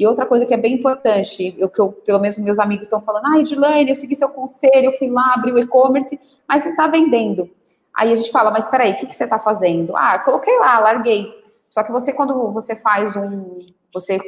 e 0.03 0.07
outra 0.07 0.27
coisa 0.27 0.45
que 0.45 0.53
é 0.53 0.57
bem 0.57 0.75
importante, 0.75 1.57
o 1.63 1.69
que 1.69 1.81
eu, 1.81 1.93
pelo 1.93 2.19
menos 2.19 2.37
meus 2.37 2.59
amigos 2.59 2.87
estão 2.87 3.01
falando, 3.01 3.27
ah, 3.27 3.39
Edilane, 3.39 3.89
eu 3.89 3.95
segui 3.95 4.17
seu 4.17 4.29
conselho, 4.29 4.87
eu 4.87 4.99
fui 4.99 5.09
lá, 5.09 5.35
abri 5.37 5.53
o 5.53 5.59
e-commerce, 5.61 6.19
mas 6.49 6.65
não 6.65 6.73
está 6.73 6.89
vendendo. 6.89 7.49
Aí 7.97 8.11
a 8.13 8.17
gente 8.17 8.33
fala, 8.33 8.51
mas 8.51 8.67
peraí, 8.67 8.95
o 8.95 8.97
que, 8.97 9.07
que 9.07 9.15
você 9.15 9.23
está 9.23 9.39
fazendo? 9.39 9.97
Ah, 9.97 10.19
coloquei 10.19 10.59
lá, 10.59 10.81
larguei. 10.81 11.33
Só 11.69 11.85
que 11.85 11.93
você, 11.93 12.13
quando 12.13 12.51
você 12.51 12.75
faz 12.75 13.15
um, 13.15 13.61
você 13.95 14.19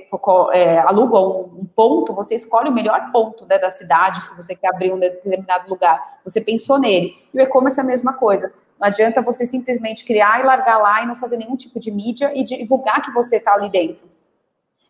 é, 0.52 0.78
aluga 0.78 1.18
um, 1.18 1.62
um, 1.62 1.66
ponto, 1.74 2.14
você 2.14 2.36
escolhe 2.36 2.68
o 2.68 2.72
melhor 2.72 3.10
ponto 3.10 3.44
né, 3.44 3.58
da 3.58 3.68
cidade, 3.68 4.24
se 4.24 4.36
você 4.36 4.54
quer 4.54 4.68
abrir 4.68 4.92
um 4.92 4.98
determinado 5.00 5.68
lugar. 5.68 6.20
Você 6.22 6.40
pensou 6.40 6.78
nele. 6.78 7.16
E 7.34 7.38
o 7.38 7.42
e-commerce 7.42 7.80
é 7.80 7.82
a 7.82 7.86
mesma 7.86 8.12
coisa. 8.12 8.52
Não 8.78 8.86
adianta 8.86 9.20
você 9.20 9.44
simplesmente 9.44 10.04
criar 10.04 10.38
e 10.38 10.46
largar 10.46 10.78
lá 10.78 11.02
e 11.02 11.06
não 11.06 11.16
fazer 11.16 11.36
nenhum 11.36 11.56
tipo 11.56 11.80
de 11.80 11.90
mídia 11.90 12.30
e 12.32 12.44
divulgar 12.44 13.02
que 13.02 13.10
você 13.10 13.38
está 13.38 13.54
ali 13.54 13.68
dentro. 13.68 14.13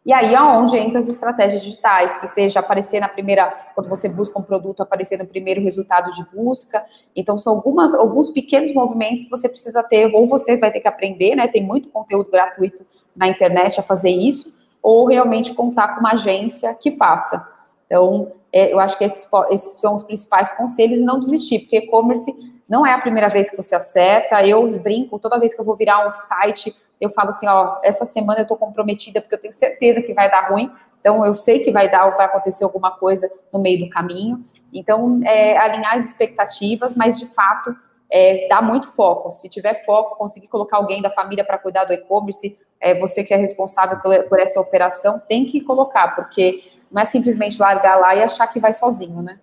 E 0.05 0.13
aí 0.13 0.35
é 0.35 0.43
onde 0.43 0.77
entra 0.77 0.99
as 0.99 1.09
estratégias 1.09 1.63
digitais, 1.63 2.15
que 2.19 2.27
seja 2.27 2.61
aparecer 2.61 3.01
na 3.01 3.09
primeira, 3.09 3.51
quando 3.75 3.89
você 3.89 4.07
busca 4.07 4.39
um 4.39 4.43
produto, 4.43 4.83
aparecer 4.83 5.19
no 5.19 5.27
primeiro 5.27 5.63
resultado 5.63 6.11
de 6.13 6.23
busca. 6.31 6.85
Então, 7.17 7.39
são 7.39 7.55
algumas, 7.55 7.95
alguns 7.95 8.29
pequenos 8.29 8.75
movimentos 8.75 9.25
que 9.25 9.31
você 9.31 9.49
precisa 9.49 9.83
ter, 9.83 10.15
ou 10.15 10.27
você 10.27 10.59
vai 10.59 10.71
ter 10.71 10.81
que 10.81 10.89
aprender, 10.89 11.35
né? 11.35 11.49
Tem 11.49 11.63
muito 11.63 11.89
conteúdo 11.89 12.31
gratuito 12.31 12.85
na 13.17 13.29
internet 13.29 13.81
a 13.81 13.83
fazer 13.83 14.11
isso, 14.11 14.53
ou 14.83 15.07
realmente 15.07 15.55
contar 15.55 15.95
com 15.95 16.01
uma 16.01 16.13
agência 16.13 16.75
que 16.75 16.91
faça. 16.91 17.49
Então, 17.87 18.33
é, 18.53 18.71
eu 18.71 18.79
acho 18.79 18.99
que 18.99 19.05
esses, 19.05 19.27
esses 19.51 19.81
são 19.81 19.95
os 19.95 20.03
principais 20.03 20.51
conselhos, 20.53 21.01
não 21.01 21.19
desistir, 21.19 21.61
porque 21.61 21.79
e-commerce 21.79 22.31
não 22.69 22.87
é 22.87 22.93
a 22.93 22.99
primeira 22.99 23.29
vez 23.29 23.49
que 23.49 23.57
você 23.57 23.75
acerta. 23.75 24.47
Eu 24.47 24.79
brinco, 24.81 25.19
toda 25.19 25.39
vez 25.39 25.55
que 25.55 25.61
eu 25.61 25.65
vou 25.65 25.77
virar 25.77 26.07
um 26.07 26.13
site 26.13 26.75
eu 27.01 27.11
falo 27.11 27.29
assim, 27.29 27.47
ó, 27.47 27.79
essa 27.83 28.05
semana 28.05 28.41
eu 28.41 28.47
tô 28.47 28.57
comprometida 28.57 29.21
porque 29.21 29.35
eu 29.35 29.41
tenho 29.41 29.53
certeza 29.53 30.01
que 30.03 30.15
vai 30.15 30.31
dar 30.31 30.51
ruim, 30.51 30.71
então 31.01 31.25
eu 31.25 31.35
sei 31.35 31.61
que 31.61 31.71
vai 31.71 31.91
dar 31.91 32.09
vai 32.11 32.27
acontecer 32.27 32.65
alguma 32.65 32.91
coisa 32.93 33.31
no 33.53 33.61
meio 33.61 33.79
do 33.79 33.91
caminho. 33.91 34.43
Então, 34.73 35.21
é, 35.25 35.57
alinhar 35.57 35.95
as 35.95 36.07
expectativas, 36.07 36.95
mas 36.95 37.19
de 37.19 37.27
fato 37.27 37.77
é, 38.11 38.49
dá 38.49 38.63
muito 38.63 38.91
foco. 38.91 39.31
Se 39.31 39.49
tiver 39.49 39.85
foco, 39.85 40.17
conseguir 40.17 40.49
colocar 40.49 40.79
alguém 40.79 41.03
da 41.03 41.11
família 41.11 41.45
para 41.45 41.59
cuidar 41.59 41.85
do 41.85 41.93
e-commerce, 41.93 42.59
é, 42.81 42.95
você 42.99 43.23
que 43.23 43.35
é 43.35 43.37
responsável 43.37 43.99
por, 44.01 44.25
por, 44.25 44.41
essa 44.41 44.61
operação, 44.61 45.21
tem 45.29 45.45
que 45.45 45.61
colocar, 45.61 46.15
porque 46.15 46.65
não 46.91 47.03
é 47.03 47.05
simplesmente 47.05 47.61
largar 47.61 47.97
lá 47.97 48.15
e 48.15 48.23
achar 48.23 48.47
que 48.47 48.61
vai 48.61 48.73
sozinho, 48.73 49.23
né? 49.23 49.39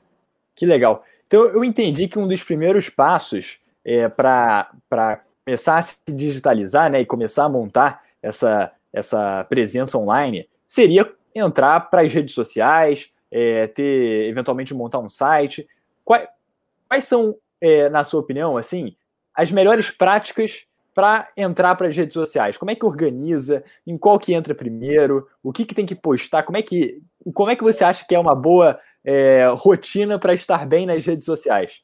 Que 0.55 0.65
legal. 0.65 1.03
Então, 1.27 1.45
eu 1.45 1.63
entendi 1.63 2.07
que 2.07 2.19
um 2.19 2.27
dos 2.27 2.43
primeiros 2.43 2.89
passos 2.89 3.59
é, 3.85 4.07
para 4.09 4.69
começar 5.51 5.77
a 5.77 5.81
se 5.81 5.95
digitalizar 6.07 6.89
né, 6.89 7.01
e 7.01 7.05
começar 7.05 7.43
a 7.43 7.49
montar 7.49 8.01
essa, 8.23 8.71
essa 8.93 9.45
presença 9.49 9.97
online 9.97 10.47
seria 10.65 11.11
entrar 11.35 11.77
para 11.81 12.03
as 12.03 12.13
redes 12.13 12.33
sociais, 12.33 13.11
é, 13.29 13.67
ter 13.67 14.29
eventualmente 14.29 14.73
montar 14.73 14.99
um 14.99 15.09
site. 15.09 15.67
Quais, 16.05 16.25
quais 16.87 17.03
são, 17.03 17.35
é, 17.59 17.89
na 17.89 18.05
sua 18.05 18.21
opinião, 18.21 18.55
assim, 18.55 18.95
as 19.35 19.51
melhores 19.51 19.91
práticas 19.91 20.65
para 20.93 21.29
entrar 21.35 21.75
para 21.75 21.87
as 21.89 21.97
redes 21.97 22.13
sociais? 22.13 22.55
Como 22.55 22.71
é 22.71 22.75
que 22.75 22.85
organiza? 22.85 23.61
Em 23.85 23.97
qual 23.97 24.17
que 24.17 24.33
entra 24.33 24.55
primeiro? 24.55 25.27
O 25.43 25.51
que, 25.51 25.65
que 25.65 25.75
tem 25.75 25.85
que 25.85 25.95
postar? 25.95 26.43
Como 26.43 26.57
é 26.57 26.61
que, 26.61 27.01
como 27.33 27.49
é 27.49 27.57
que 27.57 27.63
você 27.63 27.83
acha 27.83 28.05
que 28.07 28.15
é 28.15 28.19
uma 28.19 28.35
boa 28.35 28.79
é, 29.03 29.47
rotina 29.53 30.17
para 30.17 30.33
estar 30.33 30.65
bem 30.65 30.85
nas 30.85 31.05
redes 31.05 31.25
sociais? 31.25 31.81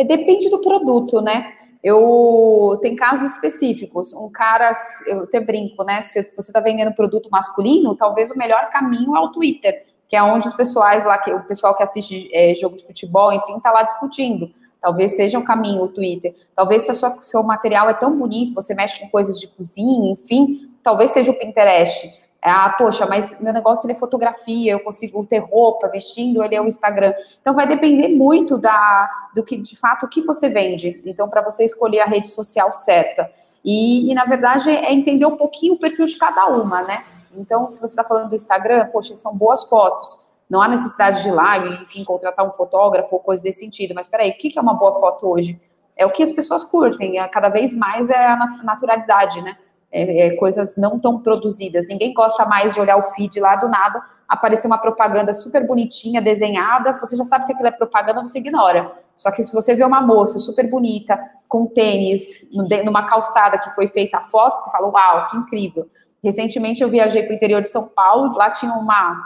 É, 0.00 0.04
depende 0.04 0.48
do 0.48 0.60
produto, 0.60 1.20
né? 1.20 1.52
Eu 1.84 2.78
tem 2.80 2.96
casos 2.96 3.32
específicos. 3.32 4.14
Um 4.14 4.30
cara, 4.32 4.72
eu 5.06 5.24
até 5.24 5.40
brinco, 5.40 5.84
né? 5.84 6.00
Se 6.00 6.22
você 6.34 6.50
está 6.50 6.60
vendendo 6.60 6.94
produto 6.94 7.28
masculino, 7.30 7.94
talvez 7.94 8.30
o 8.30 8.38
melhor 8.38 8.70
caminho 8.70 9.14
é 9.14 9.20
o 9.20 9.28
Twitter, 9.28 9.84
que 10.08 10.16
é 10.16 10.22
onde 10.22 10.48
os 10.48 10.54
pessoais 10.54 11.04
lá, 11.04 11.18
que 11.18 11.32
o 11.32 11.44
pessoal 11.44 11.76
que 11.76 11.82
assiste 11.82 12.30
é, 12.32 12.54
jogo 12.54 12.76
de 12.76 12.86
futebol, 12.86 13.30
enfim, 13.32 13.56
está 13.56 13.70
lá 13.70 13.82
discutindo. 13.82 14.50
Talvez 14.80 15.14
seja 15.14 15.38
um 15.38 15.44
caminho 15.44 15.82
o 15.82 15.88
Twitter. 15.88 16.34
Talvez 16.56 16.82
se 16.82 16.90
o 16.90 17.20
seu 17.20 17.42
material 17.42 17.90
é 17.90 17.94
tão 17.94 18.18
bonito, 18.18 18.54
você 18.54 18.74
mexe 18.74 18.98
com 18.98 19.08
coisas 19.10 19.38
de 19.38 19.46
cozinha, 19.48 20.12
enfim, 20.12 20.66
talvez 20.82 21.10
seja 21.10 21.30
o 21.30 21.38
Pinterest. 21.38 22.08
Ah, 22.42 22.70
poxa, 22.70 23.04
mas 23.04 23.38
meu 23.38 23.52
negócio 23.52 23.86
ele 23.86 23.92
é 23.92 23.96
fotografia, 23.96 24.72
eu 24.72 24.80
consigo 24.80 25.24
ter 25.26 25.38
roupa, 25.38 25.88
vestindo, 25.88 26.42
ele 26.42 26.54
é 26.54 26.60
o 26.60 26.66
Instagram. 26.66 27.12
Então 27.40 27.54
vai 27.54 27.66
depender 27.66 28.08
muito 28.08 28.56
da 28.56 29.10
do 29.34 29.44
que 29.44 29.58
de 29.58 29.76
fato 29.76 30.06
o 30.06 30.08
que 30.08 30.22
você 30.22 30.48
vende. 30.48 31.02
Então 31.04 31.28
para 31.28 31.42
você 31.42 31.64
escolher 31.64 32.00
a 32.00 32.06
rede 32.06 32.28
social 32.28 32.72
certa. 32.72 33.30
E, 33.62 34.10
e, 34.10 34.14
na 34.14 34.24
verdade 34.24 34.70
é 34.70 34.90
entender 34.90 35.26
um 35.26 35.36
pouquinho 35.36 35.74
o 35.74 35.78
perfil 35.78 36.06
de 36.06 36.16
cada 36.16 36.46
uma, 36.46 36.80
né? 36.82 37.04
Então 37.36 37.68
se 37.68 37.78
você 37.78 37.92
está 37.92 38.04
falando 38.04 38.30
do 38.30 38.34
Instagram, 38.34 38.86
poxa, 38.86 39.14
são 39.16 39.36
boas 39.36 39.64
fotos. 39.64 40.26
Não 40.48 40.62
há 40.62 40.66
necessidade 40.66 41.22
de 41.22 41.28
ir 41.28 41.32
lá, 41.32 41.58
enfim, 41.58 42.02
contratar 42.04 42.44
um 42.44 42.50
fotógrafo 42.52 43.14
ou 43.14 43.20
coisa 43.20 43.42
desse 43.42 43.60
sentido. 43.60 43.94
Mas 43.94 44.08
peraí, 44.08 44.30
o 44.30 44.34
que 44.36 44.58
é 44.58 44.60
uma 44.60 44.74
boa 44.74 44.98
foto 44.98 45.28
hoje? 45.28 45.60
É 45.94 46.06
o 46.06 46.10
que 46.10 46.22
as 46.22 46.32
pessoas 46.32 46.64
curtem. 46.64 47.14
Cada 47.30 47.50
vez 47.50 47.72
mais 47.72 48.10
é 48.10 48.26
a 48.26 48.36
naturalidade, 48.64 49.42
né? 49.42 49.56
É, 49.92 50.26
é, 50.26 50.36
coisas 50.36 50.76
não 50.76 50.98
tão 50.98 51.20
produzidas. 51.20 51.86
Ninguém 51.88 52.14
gosta 52.14 52.46
mais 52.46 52.74
de 52.74 52.80
olhar 52.80 52.96
o 52.96 53.02
feed 53.14 53.40
lá 53.40 53.56
do 53.56 53.68
nada, 53.68 54.02
aparecer 54.28 54.66
uma 54.66 54.78
propaganda 54.78 55.34
super 55.34 55.66
bonitinha, 55.66 56.22
desenhada, 56.22 56.96
você 57.00 57.16
já 57.16 57.24
sabe 57.24 57.46
que 57.46 57.52
aquilo 57.52 57.68
é 57.68 57.72
propaganda, 57.72 58.20
você 58.20 58.38
ignora. 58.38 58.92
Só 59.16 59.30
que 59.32 59.42
se 59.42 59.52
você 59.52 59.74
vê 59.74 59.84
uma 59.84 60.00
moça 60.00 60.38
super 60.38 60.70
bonita, 60.70 61.18
com 61.48 61.66
tênis, 61.66 62.46
numa 62.84 63.04
calçada 63.06 63.58
que 63.58 63.70
foi 63.70 63.88
feita 63.88 64.18
a 64.18 64.22
foto, 64.22 64.58
você 64.58 64.70
fala, 64.70 64.86
uau, 64.86 65.26
que 65.28 65.36
incrível. 65.36 65.90
Recentemente 66.22 66.80
eu 66.80 66.88
viajei 66.88 67.24
para 67.24 67.32
o 67.32 67.34
interior 67.34 67.60
de 67.60 67.68
São 67.68 67.88
Paulo, 67.88 68.36
lá 68.36 68.50
tinha 68.50 68.72
uma, 68.72 69.20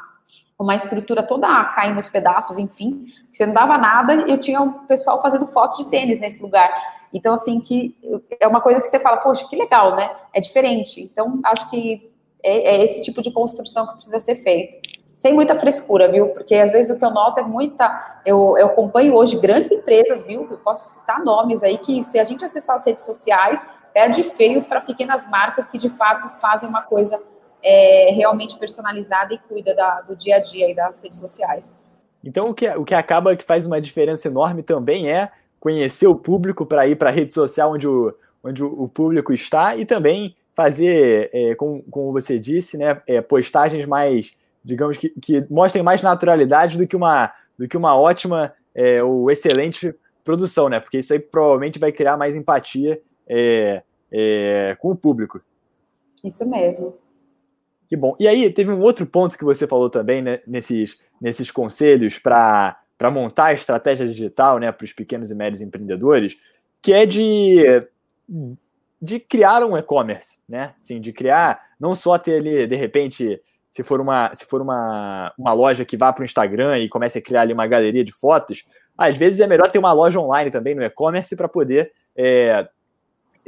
uma 0.58 0.74
estrutura 0.74 1.22
toda 1.22 1.46
caindo 1.66 1.96
nos 1.96 2.08
pedaços, 2.08 2.58
enfim, 2.58 3.04
você 3.30 3.44
não 3.44 3.52
dava 3.52 3.76
nada, 3.76 4.14
e 4.26 4.30
eu 4.30 4.38
tinha 4.38 4.62
um 4.62 4.86
pessoal 4.86 5.20
fazendo 5.20 5.46
foto 5.46 5.76
de 5.76 5.90
tênis 5.90 6.18
nesse 6.18 6.42
lugar. 6.42 6.70
Então, 7.14 7.32
assim, 7.32 7.60
que 7.60 7.96
é 8.40 8.48
uma 8.48 8.60
coisa 8.60 8.80
que 8.80 8.88
você 8.88 8.98
fala, 8.98 9.18
poxa, 9.18 9.46
que 9.48 9.54
legal, 9.54 9.94
né? 9.94 10.10
É 10.32 10.40
diferente. 10.40 11.00
Então, 11.00 11.40
acho 11.44 11.70
que 11.70 12.12
é, 12.42 12.74
é 12.74 12.82
esse 12.82 13.04
tipo 13.04 13.22
de 13.22 13.30
construção 13.30 13.86
que 13.86 13.94
precisa 13.94 14.18
ser 14.18 14.34
feito. 14.34 14.76
Sem 15.14 15.32
muita 15.32 15.54
frescura, 15.54 16.10
viu? 16.10 16.30
Porque 16.30 16.56
às 16.56 16.72
vezes 16.72 16.94
o 16.94 16.98
que 16.98 17.04
eu 17.04 17.10
noto 17.12 17.38
é 17.38 17.44
muita. 17.44 18.18
Eu, 18.26 18.58
eu 18.58 18.66
acompanho 18.66 19.14
hoje 19.14 19.38
grandes 19.38 19.70
empresas, 19.70 20.24
viu? 20.24 20.48
Eu 20.50 20.58
posso 20.58 20.98
citar 20.98 21.22
nomes 21.24 21.62
aí 21.62 21.78
que, 21.78 22.02
se 22.02 22.18
a 22.18 22.24
gente 22.24 22.44
acessar 22.44 22.74
as 22.74 22.84
redes 22.84 23.04
sociais, 23.04 23.64
perde 23.92 24.24
feio 24.24 24.64
para 24.64 24.80
pequenas 24.80 25.24
marcas 25.30 25.68
que 25.68 25.78
de 25.78 25.88
fato 25.90 26.28
fazem 26.40 26.68
uma 26.68 26.82
coisa 26.82 27.22
é, 27.62 28.10
realmente 28.10 28.58
personalizada 28.58 29.32
e 29.32 29.38
cuida 29.38 29.72
da, 29.72 30.00
do 30.00 30.16
dia 30.16 30.36
a 30.36 30.40
dia 30.40 30.68
e 30.68 30.74
das 30.74 31.00
redes 31.00 31.20
sociais. 31.20 31.78
Então, 32.24 32.48
o 32.48 32.54
que, 32.54 32.68
o 32.70 32.84
que 32.84 32.94
acaba 32.94 33.36
que 33.36 33.44
faz 33.44 33.66
uma 33.66 33.80
diferença 33.80 34.26
enorme 34.26 34.64
também 34.64 35.08
é 35.08 35.30
conhecer 35.64 36.06
o 36.06 36.14
público 36.14 36.66
para 36.66 36.86
ir 36.86 36.94
para 36.94 37.08
a 37.08 37.12
rede 37.12 37.32
social 37.32 37.72
onde 37.72 37.88
o, 37.88 38.14
onde 38.44 38.62
o 38.62 38.86
público 38.86 39.32
está 39.32 39.74
e 39.74 39.86
também 39.86 40.36
fazer, 40.54 41.30
é, 41.32 41.54
como, 41.54 41.82
como 41.84 42.12
você 42.12 42.38
disse, 42.38 42.76
né, 42.76 43.00
é, 43.06 43.22
postagens 43.22 43.86
mais, 43.86 44.36
digamos 44.62 44.98
que, 44.98 45.08
que 45.08 45.42
mostrem 45.48 45.82
mais 45.82 46.02
naturalidade 46.02 46.76
do 46.76 46.86
que 46.86 46.94
uma, 46.94 47.32
do 47.58 47.66
que 47.66 47.78
uma 47.78 47.96
ótima 47.96 48.52
é, 48.74 49.02
ou 49.02 49.30
excelente 49.30 49.94
produção, 50.22 50.68
né? 50.68 50.80
Porque 50.80 50.98
isso 50.98 51.14
aí 51.14 51.18
provavelmente 51.18 51.78
vai 51.78 51.90
criar 51.90 52.18
mais 52.18 52.36
empatia 52.36 53.00
é, 53.26 53.82
é, 54.12 54.76
com 54.78 54.90
o 54.90 54.96
público. 54.96 55.40
Isso 56.22 56.46
mesmo. 56.46 56.94
Que 57.88 57.96
bom. 57.96 58.14
E 58.20 58.28
aí, 58.28 58.50
teve 58.50 58.70
um 58.70 58.80
outro 58.80 59.06
ponto 59.06 59.38
que 59.38 59.44
você 59.44 59.66
falou 59.66 59.88
também, 59.88 60.20
né, 60.20 60.40
nesses, 60.46 60.98
nesses 61.18 61.50
conselhos 61.50 62.18
para 62.18 62.78
para 62.96 63.10
montar 63.10 63.46
a 63.46 63.52
estratégia 63.52 64.06
digital 64.06 64.58
né, 64.58 64.70
para 64.70 64.84
os 64.84 64.92
pequenos 64.92 65.30
e 65.30 65.34
médios 65.34 65.60
empreendedores, 65.60 66.36
que 66.80 66.92
é 66.92 67.04
de, 67.06 67.64
de 69.00 69.18
criar 69.18 69.64
um 69.64 69.76
e-commerce, 69.76 70.38
né? 70.48 70.74
Assim, 70.78 71.00
de 71.00 71.12
criar, 71.12 71.60
não 71.78 71.94
só 71.94 72.18
ter 72.18 72.36
ali, 72.36 72.66
de 72.66 72.76
repente, 72.76 73.40
se 73.70 73.82
for 73.82 74.00
uma, 74.00 74.34
se 74.34 74.44
for 74.44 74.60
uma, 74.62 75.32
uma 75.38 75.52
loja 75.52 75.84
que 75.84 75.96
vá 75.96 76.12
para 76.12 76.22
o 76.22 76.24
Instagram 76.24 76.78
e 76.78 76.88
comece 76.88 77.18
a 77.18 77.22
criar 77.22 77.42
ali 77.42 77.52
uma 77.52 77.66
galeria 77.66 78.04
de 78.04 78.12
fotos, 78.12 78.64
às 78.96 79.16
vezes 79.16 79.40
é 79.40 79.46
melhor 79.46 79.70
ter 79.70 79.78
uma 79.78 79.92
loja 79.92 80.20
online 80.20 80.50
também 80.50 80.74
no 80.74 80.84
e-commerce 80.84 81.34
para 81.34 81.48
poder 81.48 81.92
é, 82.16 82.68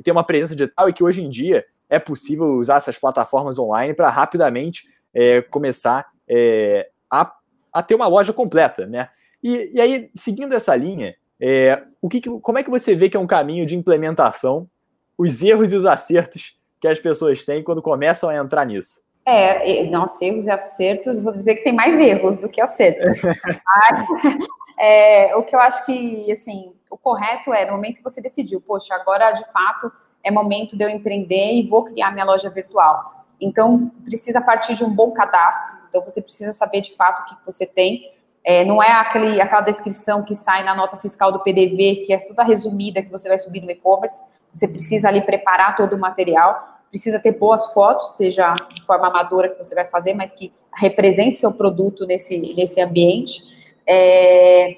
ter 0.03 0.11
uma 0.11 0.25
presença 0.25 0.57
digital 0.57 0.89
e 0.89 0.93
que 0.93 1.05
hoje 1.05 1.23
em 1.23 1.31
dia 1.31 1.65
é 1.89 1.99
possível 1.99 2.55
usar 2.55 2.77
essas 2.77 2.99
plataformas 2.99 3.59
online 3.59 3.95
para 3.95 4.11
rapidamente 4.11 4.89
é, 5.15 5.41
começar 5.43 6.07
é, 6.29 6.91
a, 7.11 7.33
a 7.73 7.83
ter 7.83 7.95
uma 7.95 8.07
loja 8.07 8.33
completa, 8.33 8.87
né? 8.87 9.09
E, 9.47 9.71
e 9.75 9.81
aí, 9.81 10.11
seguindo 10.17 10.53
essa 10.57 10.75
linha, 10.75 11.15
é, 11.41 11.81
o 12.03 12.09
que, 12.09 12.21
como 12.21 12.59
é 12.59 12.65
que 12.65 12.71
você 12.71 12.97
vê 12.97 13.09
que 13.09 13.17
é 13.17 13.21
um 13.21 13.29
caminho 13.29 13.65
de 13.65 13.77
implementação, 13.77 14.69
os 15.17 15.41
erros 15.41 15.73
e 15.73 15.77
os 15.77 15.87
acertos 15.87 16.59
que 16.81 16.89
as 16.89 16.99
pessoas 16.99 17.45
têm 17.45 17.63
quando 17.63 17.81
começam 17.81 18.29
a 18.29 18.35
entrar 18.35 18.67
nisso? 18.67 19.05
É, 19.25 19.89
nossa, 19.89 20.25
erros 20.25 20.49
e 20.49 20.51
acertos, 20.51 21.21
vou 21.21 21.31
dizer 21.31 21.55
que 21.55 21.63
tem 21.63 21.73
mais 21.73 22.01
erros 22.01 22.39
do 22.39 22.49
que 22.49 22.61
acertos. 22.61 23.23
É, 24.79 25.35
o 25.35 25.43
que 25.43 25.57
eu 25.57 25.61
acho 25.61 25.87
que, 25.87 26.31
assim, 26.31 26.71
o 26.91 26.99
correto 26.99 27.51
é, 27.51 27.65
no 27.65 27.73
momento 27.73 27.97
que 27.97 28.05
você 28.05 28.21
decidiu, 28.21 28.61
poxa, 28.61 28.95
agora 28.95 29.33
de 29.33 29.43
fato 29.51 29.91
é 30.23 30.31
momento 30.31 30.77
de 30.77 30.85
eu 30.85 30.91
empreender 30.91 31.55
e 31.55 31.67
vou 31.67 31.83
criar 31.83 32.11
minha 32.11 32.27
loja 32.27 32.51
virtual. 32.51 33.25
Então, 33.41 33.91
precisa 34.05 34.39
partir 34.39 34.75
de 34.75 34.85
um 34.85 34.95
bom 34.95 35.13
cadastro, 35.13 35.79
então 35.89 36.03
você 36.03 36.21
precisa 36.21 36.53
saber 36.53 36.83
de 36.83 36.95
fato 36.95 37.23
o 37.23 37.25
que 37.25 37.37
você 37.47 37.65
tem, 37.65 38.13
é, 38.49 38.65
não 38.65 38.81
é 38.81 38.93
aquele, 38.93 39.41
aquela 39.41 39.61
descrição 39.61 40.23
que 40.23 40.33
sai 40.33 40.63
na 40.63 40.73
nota 40.73 40.97
fiscal 40.97 41.33
do 41.33 41.41
PDV, 41.41 42.05
que 42.07 42.13
é 42.13 42.19
toda 42.19 42.45
resumida, 42.45 43.03
que 43.03 43.11
você 43.11 43.29
vai 43.29 43.37
subir 43.41 43.61
no 43.61 43.73
e-commerce. 43.73 44.23
Você 44.53 44.69
precisa 44.69 45.09
ali 45.09 45.21
preparar 45.21 45.75
todo 45.75 45.97
o 45.97 45.99
material, 45.99 46.79
precisa 46.89 47.19
ter 47.19 47.33
boas 47.33 47.73
fotos, 47.75 48.15
seja 48.15 48.55
de 48.73 48.85
forma 48.85 49.09
amadora 49.09 49.49
que 49.49 49.59
você 49.59 49.75
vai 49.75 49.85
fazer, 49.85 50.15
mas 50.15 50.31
que 50.31 50.53
represente 50.73 51.37
seu 51.37 51.53
produto 51.53 52.07
nesse, 52.07 52.39
nesse 52.55 52.81
ambiente. 52.81 53.43
É, 53.85 54.77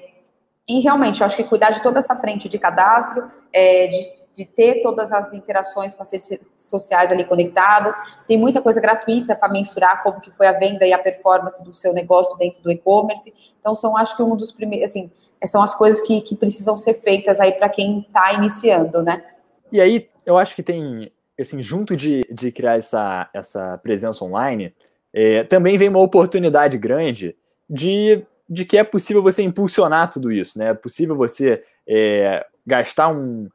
e 0.67 0.79
realmente, 0.79 1.21
eu 1.21 1.27
acho 1.27 1.35
que 1.35 1.43
cuidar 1.43 1.69
de 1.69 1.83
toda 1.83 1.99
essa 1.99 2.15
frente 2.15 2.49
de 2.49 2.57
cadastro, 2.57 3.29
é, 3.53 3.85
de 3.85 4.18
de 4.31 4.45
ter 4.45 4.81
todas 4.81 5.11
as 5.11 5.33
interações 5.33 5.95
com 5.95 6.01
as 6.01 6.11
redes 6.11 6.39
sociais 6.55 7.11
ali 7.11 7.25
conectadas. 7.25 7.95
Tem 8.27 8.37
muita 8.37 8.61
coisa 8.61 8.79
gratuita 8.79 9.35
para 9.35 9.49
mensurar 9.49 10.03
como 10.03 10.21
que 10.21 10.31
foi 10.31 10.47
a 10.47 10.53
venda 10.53 10.85
e 10.85 10.93
a 10.93 10.99
performance 10.99 11.63
do 11.63 11.73
seu 11.73 11.93
negócio 11.93 12.37
dentro 12.37 12.61
do 12.61 12.71
e-commerce. 12.71 13.33
Então, 13.59 13.73
são, 13.73 13.97
acho 13.97 14.15
que 14.15 14.23
um 14.23 14.35
dos 14.35 14.51
primeiros, 14.51 14.91
assim, 14.91 15.11
são 15.45 15.63
as 15.63 15.73
coisas 15.73 16.01
que, 16.01 16.21
que 16.21 16.35
precisam 16.35 16.77
ser 16.77 16.95
feitas 16.95 17.39
aí 17.39 17.53
para 17.53 17.69
quem 17.69 18.01
está 18.01 18.33
iniciando, 18.33 19.01
né? 19.01 19.23
E 19.71 19.81
aí, 19.81 20.09
eu 20.25 20.37
acho 20.37 20.55
que 20.55 20.63
tem, 20.63 21.11
assim, 21.39 21.61
junto 21.61 21.95
de, 21.95 22.21
de 22.31 22.51
criar 22.51 22.77
essa, 22.77 23.29
essa 23.33 23.77
presença 23.79 24.23
online, 24.23 24.73
é, 25.13 25.43
também 25.43 25.77
vem 25.77 25.89
uma 25.89 26.01
oportunidade 26.01 26.77
grande 26.77 27.35
de, 27.69 28.23
de 28.47 28.65
que 28.65 28.77
é 28.77 28.83
possível 28.83 29.23
você 29.23 29.41
impulsionar 29.41 30.09
tudo 30.09 30.31
isso, 30.31 30.57
né? 30.57 30.69
É 30.69 30.73
possível 30.73 31.15
você 31.15 31.63
é, 31.87 32.45
gastar 32.65 33.09
um, 33.09 33.49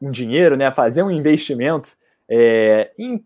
um 0.00 0.10
dinheiro, 0.10 0.56
né, 0.56 0.70
fazer 0.70 1.02
um 1.02 1.10
investimento 1.10 1.96
é, 2.28 2.90
em 2.98 3.24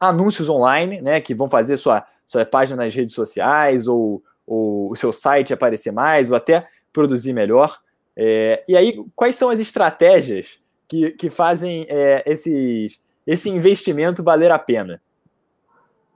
anúncios 0.00 0.48
online, 0.48 1.00
né, 1.00 1.20
que 1.20 1.34
vão 1.34 1.48
fazer 1.48 1.76
sua, 1.76 2.04
sua 2.26 2.44
página 2.44 2.82
nas 2.82 2.94
redes 2.94 3.14
sociais 3.14 3.86
ou, 3.86 4.22
ou 4.46 4.90
o 4.90 4.96
seu 4.96 5.12
site 5.12 5.52
aparecer 5.52 5.92
mais 5.92 6.30
ou 6.30 6.36
até 6.36 6.66
produzir 6.92 7.32
melhor. 7.32 7.78
É, 8.16 8.62
e 8.68 8.76
aí, 8.76 9.04
quais 9.14 9.36
são 9.36 9.50
as 9.50 9.60
estratégias 9.60 10.60
que, 10.88 11.10
que 11.12 11.30
fazem 11.30 11.86
é, 11.88 12.22
esses, 12.26 13.02
esse 13.26 13.48
investimento 13.50 14.22
valer 14.22 14.50
a 14.50 14.58
pena? 14.58 15.00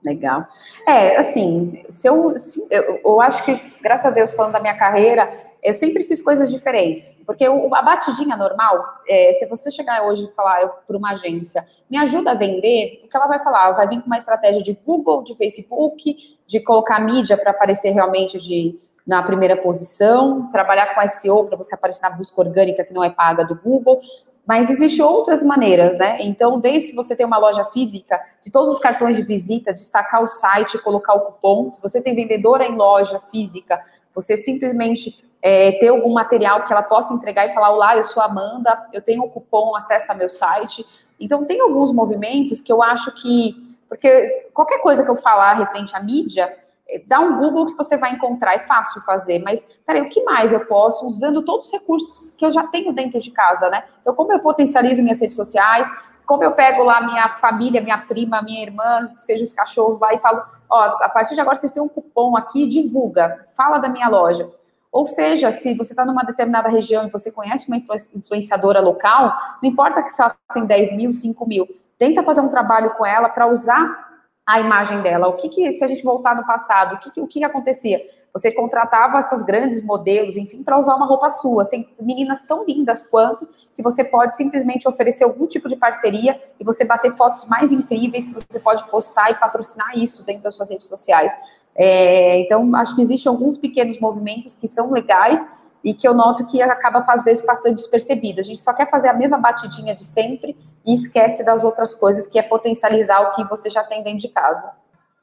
Legal. 0.03 0.47
É, 0.87 1.17
assim, 1.17 1.83
se 1.89 2.07
eu, 2.07 2.37
se, 2.37 2.65
eu, 2.71 3.01
eu 3.03 3.21
acho 3.21 3.43
que, 3.43 3.53
graças 3.81 4.05
a 4.05 4.11
Deus, 4.11 4.31
falando 4.31 4.53
da 4.53 4.61
minha 4.61 4.77
carreira, 4.77 5.29
eu 5.61 5.73
sempre 5.73 6.03
fiz 6.03 6.21
coisas 6.21 6.49
diferentes, 6.49 7.17
porque 7.25 7.47
o, 7.47 7.73
a 7.75 7.81
batidinha 7.81 8.37
normal, 8.37 8.83
é, 9.07 9.33
se 9.33 9.45
você 9.45 9.69
chegar 9.69 10.03
hoje 10.03 10.25
e 10.25 10.31
falar 10.31 10.67
para 10.87 10.97
uma 10.97 11.11
agência, 11.11 11.65
me 11.89 11.97
ajuda 11.97 12.31
a 12.31 12.33
vender, 12.33 13.01
o 13.03 13.09
que 13.09 13.17
ela 13.17 13.27
vai 13.27 13.43
falar? 13.43 13.67
Ela 13.67 13.75
vai 13.75 13.87
vir 13.87 13.99
com 14.01 14.07
uma 14.07 14.17
estratégia 14.17 14.63
de 14.63 14.77
Google, 14.85 15.23
de 15.23 15.35
Facebook, 15.35 16.15
de 16.47 16.59
colocar 16.61 16.99
mídia 16.99 17.37
para 17.37 17.51
aparecer 17.51 17.91
realmente 17.91 18.39
de, 18.39 18.79
na 19.05 19.21
primeira 19.21 19.57
posição, 19.57 20.49
trabalhar 20.51 20.95
com 20.95 21.07
SEO 21.07 21.45
para 21.45 21.57
você 21.57 21.75
aparecer 21.75 22.03
na 22.03 22.11
busca 22.11 22.39
orgânica 22.39 22.83
que 22.83 22.93
não 22.93 23.03
é 23.03 23.09
paga 23.09 23.43
do 23.43 23.55
Google. 23.55 24.01
Mas 24.47 24.69
existem 24.69 25.05
outras 25.05 25.43
maneiras, 25.43 25.95
né? 25.97 26.17
Então, 26.21 26.59
desde 26.59 26.89
se 26.89 26.95
você 26.95 27.15
tem 27.15 27.23
uma 27.23 27.37
loja 27.37 27.65
física, 27.65 28.19
de 28.41 28.49
todos 28.49 28.71
os 28.71 28.79
cartões 28.79 29.15
de 29.15 29.21
visita, 29.21 29.71
destacar 29.71 30.23
o 30.23 30.25
site, 30.25 30.81
colocar 30.81 31.13
o 31.13 31.19
cupom. 31.19 31.69
Se 31.69 31.79
você 31.79 32.01
tem 32.01 32.15
vendedora 32.15 32.65
em 32.65 32.75
loja 32.75 33.19
física, 33.31 33.79
você 34.11 34.35
simplesmente 34.35 35.28
é, 35.41 35.73
ter 35.73 35.87
algum 35.87 36.13
material 36.13 36.63
que 36.63 36.71
ela 36.71 36.83
possa 36.83 37.13
entregar 37.13 37.47
e 37.47 37.53
falar: 37.53 37.71
Olá, 37.71 37.95
eu 37.95 38.03
sou 38.03 38.21
Amanda, 38.21 38.87
eu 38.91 39.01
tenho 39.01 39.23
um 39.23 39.29
cupom, 39.29 39.75
acessa 39.75 40.13
meu 40.13 40.29
site. 40.29 40.85
Então, 41.19 41.45
tem 41.45 41.59
alguns 41.61 41.91
movimentos 41.91 42.61
que 42.61 42.71
eu 42.71 42.81
acho 42.81 43.11
que. 43.13 43.55
Porque 43.87 44.49
qualquer 44.53 44.79
coisa 44.79 45.03
que 45.03 45.09
eu 45.09 45.15
falar 45.15 45.53
referente 45.53 45.95
à 45.95 45.99
mídia, 46.01 46.55
é, 46.87 47.01
dá 47.07 47.19
um 47.19 47.39
Google 47.39 47.67
que 47.67 47.75
você 47.75 47.97
vai 47.97 48.11
encontrar, 48.13 48.55
é 48.55 48.59
fácil 48.59 49.01
fazer, 49.01 49.39
mas 49.39 49.65
peraí, 49.85 50.01
o 50.01 50.09
que 50.09 50.23
mais 50.23 50.53
eu 50.53 50.65
posso 50.65 51.07
usando 51.07 51.41
todos 51.43 51.67
os 51.67 51.71
recursos 51.71 52.31
que 52.31 52.45
eu 52.45 52.51
já 52.51 52.67
tenho 52.67 52.93
dentro 52.93 53.19
de 53.19 53.31
casa, 53.31 53.69
né? 53.69 53.83
Então, 54.01 54.13
como 54.13 54.31
eu 54.31 54.39
potencializo 54.39 55.01
minhas 55.01 55.19
redes 55.19 55.35
sociais, 55.35 55.91
como 56.25 56.43
eu 56.43 56.51
pego 56.51 56.83
lá 56.83 57.01
minha 57.01 57.29
família, 57.29 57.81
minha 57.81 57.97
prima, 57.97 58.41
minha 58.43 58.61
irmã, 58.61 59.09
seja 59.15 59.43
os 59.43 59.51
cachorros 59.51 59.99
lá 59.99 60.13
e 60.13 60.19
falo, 60.19 60.43
ó, 60.69 60.83
a 61.01 61.09
partir 61.09 61.33
de 61.33 61.41
agora 61.41 61.55
vocês 61.55 61.71
têm 61.71 61.81
um 61.81 61.87
cupom 61.87 62.37
aqui, 62.37 62.67
divulga, 62.67 63.47
fala 63.57 63.79
da 63.79 63.89
minha 63.89 64.07
loja. 64.07 64.47
Ou 64.91 65.05
seja, 65.05 65.51
se 65.51 65.73
você 65.75 65.93
está 65.93 66.03
numa 66.03 66.23
determinada 66.23 66.67
região 66.67 67.05
e 67.05 67.11
você 67.11 67.31
conhece 67.31 67.67
uma 67.67 67.77
influenciadora 68.15 68.79
local, 68.79 69.31
não 69.61 69.69
importa 69.69 70.01
que 70.01 70.09
se 70.09 70.21
ela 70.21 70.35
tem 70.53 70.65
10 70.65 70.93
mil, 70.93 71.11
5 71.11 71.47
mil, 71.47 71.67
tenta 71.97 72.23
fazer 72.23 72.41
um 72.41 72.49
trabalho 72.49 72.91
com 72.91 73.05
ela 73.05 73.29
para 73.29 73.47
usar 73.47 74.07
a 74.47 74.59
imagem 74.59 75.01
dela. 75.01 75.27
O 75.27 75.33
que, 75.33 75.47
que 75.47 75.73
se 75.73 75.83
a 75.83 75.87
gente 75.87 76.03
voltar 76.03 76.35
no 76.35 76.45
passado, 76.45 76.95
o 76.95 76.97
que, 76.97 77.11
que, 77.11 77.21
o 77.21 77.27
que, 77.27 77.39
que 77.39 77.45
acontecia? 77.45 78.01
você 78.33 78.51
contratava 78.51 79.17
essas 79.17 79.43
grandes 79.43 79.81
modelos, 79.81 80.37
enfim, 80.37 80.63
para 80.63 80.77
usar 80.77 80.95
uma 80.95 81.05
roupa 81.05 81.29
sua. 81.29 81.65
Tem 81.65 81.87
meninas 81.99 82.41
tão 82.43 82.65
lindas 82.65 83.01
quanto 83.01 83.47
que 83.75 83.81
você 83.81 84.03
pode 84.03 84.35
simplesmente 84.35 84.87
oferecer 84.87 85.23
algum 85.23 85.47
tipo 85.47 85.67
de 85.67 85.75
parceria 85.75 86.39
e 86.59 86.63
você 86.63 86.85
bater 86.85 87.15
fotos 87.15 87.45
mais 87.45 87.71
incríveis 87.71 88.25
que 88.25 88.33
você 88.33 88.59
pode 88.59 88.87
postar 88.89 89.31
e 89.31 89.35
patrocinar 89.35 89.97
isso 89.97 90.25
dentro 90.25 90.43
das 90.43 90.55
suas 90.55 90.69
redes 90.69 90.87
sociais. 90.87 91.35
É, 91.75 92.39
então, 92.41 92.75
acho 92.75 92.95
que 92.95 93.01
existem 93.01 93.29
alguns 93.29 93.57
pequenos 93.57 93.99
movimentos 93.99 94.55
que 94.55 94.67
são 94.67 94.91
legais 94.91 95.47
e 95.83 95.93
que 95.93 96.07
eu 96.07 96.13
noto 96.13 96.45
que 96.45 96.61
acaba, 96.61 97.05
às 97.07 97.23
vezes, 97.23 97.41
passando 97.41 97.75
despercebido. 97.75 98.41
A 98.41 98.43
gente 98.43 98.59
só 98.59 98.73
quer 98.73 98.89
fazer 98.89 99.07
a 99.07 99.13
mesma 99.13 99.37
batidinha 99.37 99.95
de 99.95 100.03
sempre 100.03 100.57
e 100.85 100.93
esquece 100.93 101.43
das 101.43 101.63
outras 101.63 101.95
coisas, 101.95 102.27
que 102.27 102.37
é 102.37 102.43
potencializar 102.43 103.21
o 103.21 103.31
que 103.33 103.43
você 103.45 103.69
já 103.69 103.83
tem 103.83 104.03
dentro 104.03 104.19
de 104.19 104.29
casa. 104.29 104.71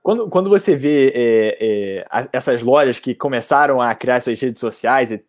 Quando, 0.03 0.29
quando 0.31 0.49
você 0.49 0.77
vê 0.77 1.13
é, 1.15 1.59
é, 1.61 2.29
essas 2.33 2.63
lojas 2.63 3.01
que 3.01 3.15
começaram 3.15 3.83
a 3.83 3.95
criar 3.95 4.21
suas 4.21 4.41
redes 4.41 4.61
sociais 4.61 5.11
e, 5.11 5.23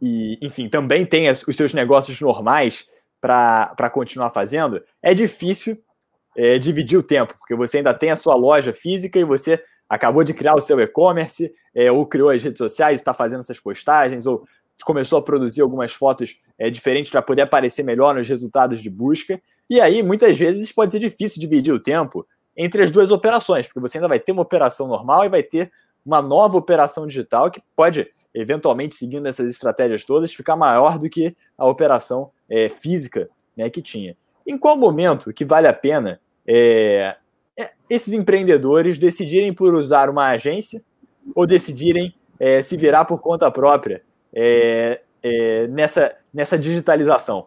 e 0.00 0.38
enfim, 0.42 0.68
também 0.68 1.06
tem 1.06 1.30
os 1.30 1.56
seus 1.56 1.72
negócios 1.72 2.20
normais 2.20 2.86
para 3.20 3.88
continuar 3.90 4.30
fazendo, 4.30 4.82
é 5.00 5.14
difícil 5.14 5.78
é, 6.36 6.58
dividir 6.58 6.98
o 6.98 7.02
tempo, 7.02 7.34
porque 7.38 7.54
você 7.54 7.78
ainda 7.78 7.94
tem 7.94 8.10
a 8.10 8.16
sua 8.16 8.34
loja 8.34 8.72
física 8.72 9.18
e 9.18 9.24
você 9.24 9.62
acabou 9.92 10.24
de 10.24 10.32
criar 10.32 10.54
o 10.54 10.60
seu 10.60 10.80
e-commerce, 10.80 11.52
é, 11.74 11.92
ou 11.92 12.06
criou 12.06 12.30
as 12.30 12.42
redes 12.42 12.56
sociais, 12.56 12.98
está 12.98 13.12
fazendo 13.12 13.40
essas 13.40 13.60
postagens, 13.60 14.24
ou 14.26 14.42
começou 14.86 15.18
a 15.18 15.22
produzir 15.22 15.60
algumas 15.60 15.92
fotos 15.92 16.40
é, 16.58 16.70
diferentes 16.70 17.12
para 17.12 17.20
poder 17.20 17.42
aparecer 17.42 17.82
melhor 17.82 18.14
nos 18.14 18.26
resultados 18.26 18.80
de 18.80 18.88
busca. 18.88 19.38
E 19.68 19.82
aí, 19.82 20.02
muitas 20.02 20.34
vezes, 20.38 20.72
pode 20.72 20.92
ser 20.92 20.98
difícil 20.98 21.38
dividir 21.38 21.74
o 21.74 21.78
tempo 21.78 22.26
entre 22.56 22.82
as 22.82 22.90
duas 22.90 23.10
operações, 23.10 23.66
porque 23.66 23.80
você 23.80 23.98
ainda 23.98 24.08
vai 24.08 24.18
ter 24.18 24.32
uma 24.32 24.40
operação 24.40 24.88
normal 24.88 25.26
e 25.26 25.28
vai 25.28 25.42
ter 25.42 25.70
uma 26.06 26.22
nova 26.22 26.56
operação 26.56 27.06
digital 27.06 27.50
que 27.50 27.62
pode, 27.76 28.10
eventualmente, 28.32 28.94
seguindo 28.94 29.26
essas 29.28 29.50
estratégias 29.50 30.06
todas, 30.06 30.32
ficar 30.32 30.56
maior 30.56 30.98
do 30.98 31.10
que 31.10 31.36
a 31.56 31.66
operação 31.66 32.30
é, 32.48 32.70
física 32.70 33.28
né, 33.54 33.68
que 33.68 33.82
tinha. 33.82 34.16
Em 34.46 34.56
qual 34.56 34.74
momento 34.74 35.34
que 35.34 35.44
vale 35.44 35.68
a 35.68 35.72
pena 35.74 36.18
é, 36.46 37.14
esses 37.92 38.14
empreendedores 38.14 38.96
decidirem 38.96 39.52
por 39.52 39.74
usar 39.74 40.08
uma 40.08 40.28
agência 40.28 40.82
ou 41.34 41.46
decidirem 41.46 42.14
é, 42.40 42.62
se 42.62 42.74
virar 42.74 43.04
por 43.04 43.20
conta 43.20 43.50
própria 43.50 44.02
é, 44.34 45.02
é, 45.22 45.66
nessa, 45.66 46.16
nessa 46.32 46.58
digitalização? 46.58 47.46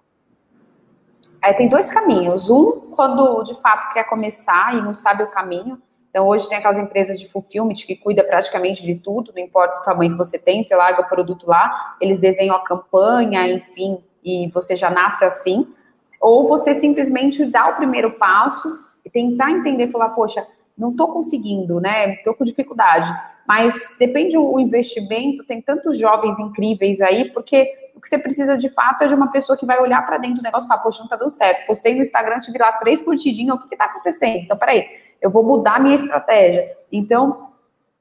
É, 1.43 1.51
tem 1.51 1.67
dois 1.67 1.89
caminhos. 1.89 2.51
Um, 2.51 2.91
quando 2.95 3.41
de 3.41 3.59
fato 3.59 3.91
quer 3.91 4.03
começar 4.03 4.75
e 4.75 4.81
não 4.81 4.93
sabe 4.93 5.23
o 5.23 5.31
caminho. 5.31 5.81
Então, 6.11 6.27
hoje 6.27 6.47
tem 6.47 6.59
aquelas 6.59 6.77
empresas 6.77 7.19
de 7.19 7.27
fulfillment 7.27 7.73
que 7.73 7.95
cuida 7.95 8.23
praticamente 8.23 8.85
de 8.85 8.95
tudo, 8.95 9.33
não 9.35 9.41
importa 9.41 9.79
o 9.79 9.81
tamanho 9.81 10.11
que 10.11 10.17
você 10.17 10.37
tem, 10.37 10.63
você 10.63 10.75
larga 10.75 11.01
o 11.01 11.09
produto 11.09 11.45
lá, 11.45 11.97
eles 11.99 12.19
desenham 12.19 12.55
a 12.55 12.63
campanha, 12.63 13.51
enfim, 13.51 13.97
e 14.23 14.47
você 14.53 14.75
já 14.75 14.91
nasce 14.91 15.25
assim. 15.25 15.67
Ou 16.21 16.47
você 16.47 16.73
simplesmente 16.75 17.43
dá 17.45 17.67
o 17.67 17.75
primeiro 17.75 18.11
passo 18.11 18.84
e 19.05 19.09
tentar 19.09 19.51
entender, 19.51 19.91
falar, 19.91 20.09
poxa, 20.09 20.45
não 20.77 20.91
estou 20.91 21.09
conseguindo, 21.09 21.79
né? 21.79 22.15
Estou 22.15 22.33
com 22.33 22.43
dificuldade. 22.43 23.09
Mas 23.47 23.95
depende 23.99 24.37
o 24.37 24.59
investimento, 24.59 25.45
tem 25.45 25.61
tantos 25.61 25.97
jovens 25.97 26.39
incríveis 26.39 26.99
aí, 27.01 27.31
porque 27.31 27.71
o 27.95 28.01
que 28.01 28.09
você 28.09 28.17
precisa 28.17 28.57
de 28.57 28.67
fato 28.69 29.03
é 29.03 29.07
de 29.07 29.15
uma 29.15 29.31
pessoa 29.31 29.57
que 29.57 29.65
vai 29.65 29.79
olhar 29.79 30.05
para 30.05 30.17
dentro 30.17 30.37
do 30.37 30.43
negócio 30.43 30.65
e 30.65 30.67
falar, 30.67 30.81
poxa, 30.81 30.97
não 30.99 31.05
está 31.05 31.15
dando 31.15 31.29
certo. 31.29 31.65
Postei 31.65 31.93
no 31.93 32.01
Instagram, 32.01 32.39
tive 32.39 32.57
lá 32.57 32.73
três 32.73 33.01
curtidinhas, 33.01 33.55
o 33.55 33.59
que 33.59 33.73
está 33.73 33.85
acontecendo? 33.85 34.37
Então, 34.43 34.57
peraí, 34.57 34.85
eu 35.21 35.29
vou 35.29 35.43
mudar 35.43 35.79
minha 35.79 35.95
estratégia. 35.95 36.75
Então, 36.91 37.49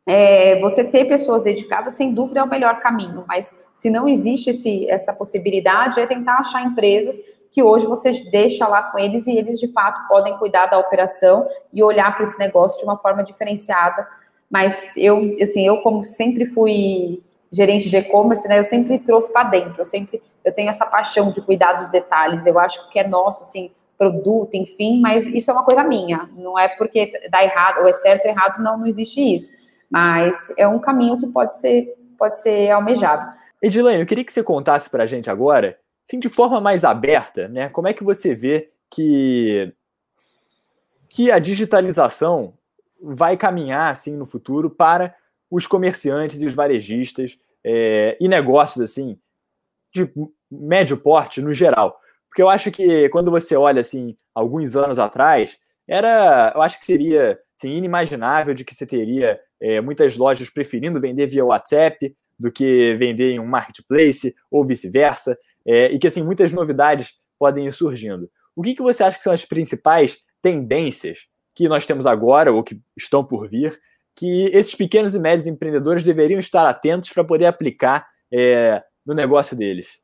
é, 0.07 0.61
você 0.61 0.85
ter 0.85 1.07
pessoas 1.07 1.43
dedicadas, 1.43 1.95
sem 1.95 2.13
dúvida, 2.13 2.41
é 2.41 2.43
o 2.43 2.49
melhor 2.49 2.81
caminho. 2.81 3.25
Mas 3.29 3.53
se 3.73 3.89
não 3.89 4.09
existe 4.09 4.51
esse, 4.51 4.89
essa 4.91 5.13
possibilidade, 5.13 6.01
é 6.01 6.07
tentar 6.07 6.39
achar 6.39 6.63
empresas 6.63 7.19
que 7.55 7.63
hoje 7.63 7.87
você 7.87 8.11
deixa 8.33 8.67
lá 8.67 8.83
com 8.83 8.99
eles 8.99 9.29
e 9.29 9.39
eles 9.39 9.61
de 9.61 9.69
fato 9.69 10.09
podem 10.09 10.37
cuidar 10.39 10.67
da 10.67 10.77
operação 10.77 11.49
e 11.73 11.85
olhar 11.85 12.13
para 12.13 12.25
esse 12.25 12.37
negócio 12.37 12.81
de 12.81 12.85
uma 12.85 12.99
forma 12.99 13.23
diferenciada. 13.23 14.09
Mas 14.51 14.93
eu, 14.97 15.37
assim, 15.41 15.65
eu 15.65 15.81
como 15.81 16.03
sempre 16.03 16.47
fui 16.47 17.23
gerente 17.53 17.89
de 17.89 17.97
e-commerce, 17.97 18.49
né, 18.49 18.59
eu 18.59 18.65
sempre 18.65 18.99
trouxe 18.99 19.33
para 19.33 19.51
dentro. 19.51 19.77
Eu 19.79 19.85
sempre 19.85 20.21
eu 20.45 20.53
tenho 20.53 20.69
essa 20.69 20.85
paixão 20.85 21.31
de 21.31 21.41
cuidar 21.41 21.75
dos 21.75 21.89
detalhes. 21.91 22.45
Eu 22.45 22.59
acho 22.59 22.91
que 22.91 22.99
é 22.99 23.07
nosso, 23.07 23.43
assim, 23.43 23.71
produto, 23.97 24.57
enfim, 24.57 25.01
mas 25.01 25.25
isso 25.29 25.49
é 25.49 25.55
uma 25.55 25.65
coisa 25.65 25.85
minha. 25.85 26.29
Não 26.37 26.59
é 26.59 26.67
porque 26.67 27.13
dá 27.31 27.45
errado 27.45 27.83
ou 27.83 27.89
é 27.89 27.93
certo 27.93 28.25
ou 28.25 28.33
errado, 28.33 28.61
não, 28.61 28.79
não 28.79 28.87
existe 28.87 29.21
isso. 29.21 29.53
Mas 29.89 30.53
é 30.59 30.67
um 30.67 30.81
caminho 30.81 31.21
que 31.21 31.29
pode 31.29 31.57
ser 31.57 31.95
pode 32.19 32.37
ser 32.37 32.71
almejado. 32.71 33.27
Edilene, 33.63 34.01
eu 34.01 34.07
queria 34.07 34.25
que 34.25 34.33
você 34.33 34.43
contasse 34.43 34.91
para 34.91 35.05
a 35.05 35.07
gente 35.07 35.31
agora 35.31 35.79
assim, 36.07 36.19
de 36.19 36.29
forma 36.29 36.61
mais 36.61 36.85
aberta, 36.85 37.49
né, 37.49 37.69
como 37.69 37.89
é 37.89 37.93
que 37.93 38.05
você 38.05 38.35
vê 38.35 38.71
que, 38.91 39.73
que 41.09 41.31
a 41.31 41.39
digitalização 41.39 42.55
vai 43.01 43.37
caminhar 43.37 43.91
assim 43.91 44.17
no 44.17 44.27
futuro 44.27 44.71
para 44.71 45.15
os 45.51 45.67
comerciantes 45.67 46.41
e 46.41 46.47
os 46.47 46.55
varejistas 46.55 47.39
é, 47.63 48.17
e 48.21 48.29
negócios 48.29 48.81
assim 48.81 49.19
de 49.93 50.11
médio 50.51 50.97
porte 50.97 51.41
no 51.41 51.53
geral? 51.53 51.99
Porque 52.29 52.43
eu 52.43 52.49
acho 52.49 52.71
que 52.71 53.09
quando 53.11 53.31
você 53.31 53.57
olha 53.57 53.81
assim 53.81 54.17
alguns 54.35 54.75
anos 54.75 54.99
atrás, 54.99 55.59
era, 55.87 56.53
eu 56.55 56.63
acho 56.63 56.79
que 56.79 56.87
seria 56.87 57.39
assim, 57.57 57.75
inimaginável 57.75 58.55
de 58.55 58.65
que 58.65 58.75
você 58.75 58.87
teria 58.87 59.39
é, 59.61 59.81
muitas 59.81 60.17
lojas 60.17 60.51
preferindo 60.51 61.01
vender 61.01 61.27
via 61.27 61.45
WhatsApp 61.45 62.15
do 62.39 62.51
que 62.51 62.95
vender 62.95 63.33
em 63.33 63.39
um 63.39 63.47
marketplace 63.47 64.35
ou 64.51 64.65
vice-versa 64.65 65.39
é, 65.67 65.93
e 65.93 65.99
que 65.99 66.07
assim 66.07 66.23
muitas 66.23 66.53
novidades 66.53 67.13
podem 67.39 67.67
ir 67.67 67.73
surgindo. 67.73 68.31
O 68.55 68.63
que, 68.63 68.75
que 68.75 68.83
você 68.83 69.03
acha 69.03 69.19
que 69.19 69.25
são 69.25 69.33
as 69.33 69.45
principais 69.45 70.19
tendências 70.41 71.27
que 71.55 71.69
nós 71.69 71.87
temos 71.87 72.07
agora 72.07 72.53
ou 72.53 72.63
que 72.63 72.81
estão 72.97 73.25
por 73.25 73.49
vir 73.49 73.79
que 74.17 74.45
esses 74.53 74.75
pequenos 74.75 75.15
e 75.15 75.19
médios 75.19 75.47
empreendedores 75.47 76.05
deveriam 76.05 76.39
estar 76.39 76.67
atentos 76.67 77.13
para 77.13 77.25
poder 77.25 77.47
aplicar 77.47 78.07
é, 78.33 78.83
no 79.05 79.13
negócio 79.13 79.57
deles? 79.57 79.99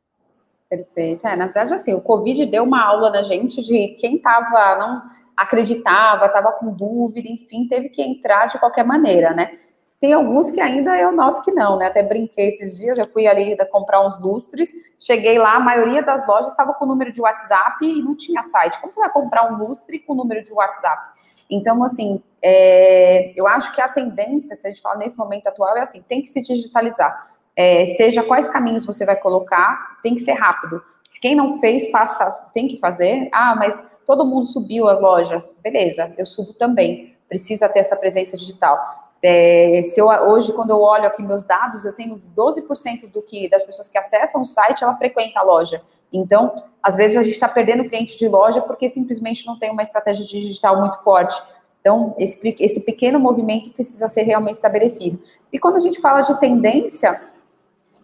Perfeito. 0.68 1.26
É, 1.26 1.36
na 1.36 1.46
verdade, 1.46 1.74
assim, 1.74 1.94
o 1.94 2.00
Covid 2.00 2.46
deu 2.46 2.64
uma 2.64 2.84
aula 2.84 3.10
na 3.10 3.22
gente 3.22 3.62
de 3.62 3.96
quem 4.00 4.16
estava, 4.16 4.78
não 4.78 5.02
acreditava, 5.36 6.26
estava 6.26 6.52
com 6.52 6.72
dúvida, 6.72 7.28
enfim, 7.28 7.66
teve 7.66 7.88
que 7.88 8.02
entrar 8.02 8.46
de 8.46 8.58
qualquer 8.58 8.84
maneira, 8.84 9.32
né? 9.32 9.58
Tem 10.00 10.14
alguns 10.14 10.50
que 10.50 10.60
ainda 10.60 10.98
eu 10.98 11.12
noto 11.12 11.42
que 11.42 11.52
não, 11.52 11.76
né? 11.76 11.86
Até 11.86 12.02
brinquei 12.02 12.46
esses 12.46 12.78
dias, 12.78 12.98
eu 12.98 13.06
fui 13.06 13.26
ali 13.26 13.54
comprar 13.66 14.04
uns 14.04 14.18
lustres, 14.18 14.72
cheguei 14.98 15.38
lá, 15.38 15.56
a 15.56 15.60
maioria 15.60 16.02
das 16.02 16.26
lojas 16.26 16.50
estava 16.50 16.72
com 16.72 16.86
o 16.86 16.88
número 16.88 17.12
de 17.12 17.20
WhatsApp 17.20 17.84
e 17.84 18.02
não 18.02 18.16
tinha 18.16 18.42
site. 18.42 18.80
Como 18.80 18.90
você 18.90 18.98
vai 18.98 19.12
comprar 19.12 19.52
um 19.52 19.58
lustre 19.58 19.98
com 19.98 20.14
o 20.14 20.16
número 20.16 20.42
de 20.42 20.52
WhatsApp? 20.52 21.20
Então, 21.50 21.82
assim, 21.82 22.22
é, 22.42 23.32
eu 23.36 23.46
acho 23.46 23.74
que 23.74 23.80
a 23.82 23.88
tendência, 23.88 24.54
se 24.54 24.66
a 24.66 24.70
gente 24.70 24.80
fala 24.80 24.96
nesse 24.96 25.18
momento 25.18 25.48
atual, 25.48 25.76
é 25.76 25.82
assim, 25.82 26.00
tem 26.02 26.22
que 26.22 26.28
se 26.28 26.40
digitalizar. 26.40 27.28
É, 27.54 27.84
seja 27.84 28.22
quais 28.22 28.48
caminhos 28.48 28.86
você 28.86 29.04
vai 29.04 29.16
colocar, 29.16 29.98
tem 30.02 30.14
que 30.14 30.20
ser 30.20 30.32
rápido. 30.32 30.82
Quem 31.20 31.34
não 31.34 31.58
fez, 31.58 31.90
faça, 31.90 32.30
tem 32.54 32.68
que 32.68 32.78
fazer. 32.78 33.28
Ah, 33.34 33.54
mas 33.54 33.86
todo 34.06 34.24
mundo 34.24 34.46
subiu 34.46 34.88
a 34.88 34.98
loja. 34.98 35.44
Beleza, 35.62 36.14
eu 36.16 36.24
subo 36.24 36.54
também. 36.54 37.14
Precisa 37.28 37.68
ter 37.68 37.80
essa 37.80 37.96
presença 37.96 38.36
digital. 38.36 39.09
É, 39.22 39.82
se 39.82 40.00
eu, 40.00 40.06
hoje, 40.06 40.52
quando 40.52 40.70
eu 40.70 40.80
olho 40.80 41.04
aqui 41.04 41.22
meus 41.22 41.44
dados, 41.44 41.84
eu 41.84 41.94
tenho 41.94 42.20
12% 42.34 43.10
do 43.10 43.20
que 43.20 43.48
das 43.50 43.62
pessoas 43.62 43.86
que 43.86 43.98
acessam 43.98 44.40
o 44.40 44.46
site, 44.46 44.82
ela 44.82 44.96
frequenta 44.96 45.40
a 45.40 45.42
loja. 45.42 45.82
Então, 46.12 46.54
às 46.82 46.96
vezes 46.96 47.16
a 47.16 47.22
gente 47.22 47.34
está 47.34 47.48
perdendo 47.48 47.84
cliente 47.84 48.18
de 48.18 48.26
loja 48.28 48.62
porque 48.62 48.88
simplesmente 48.88 49.46
não 49.46 49.58
tem 49.58 49.70
uma 49.70 49.82
estratégia 49.82 50.24
digital 50.24 50.80
muito 50.80 51.02
forte. 51.02 51.40
Então, 51.80 52.14
esse, 52.18 52.38
esse 52.58 52.80
pequeno 52.80 53.18
movimento 53.18 53.70
precisa 53.70 54.08
ser 54.08 54.22
realmente 54.22 54.54
estabelecido. 54.54 55.20
E 55.52 55.58
quando 55.58 55.76
a 55.76 55.80
gente 55.80 56.00
fala 56.00 56.20
de 56.20 56.38
tendência, 56.38 57.20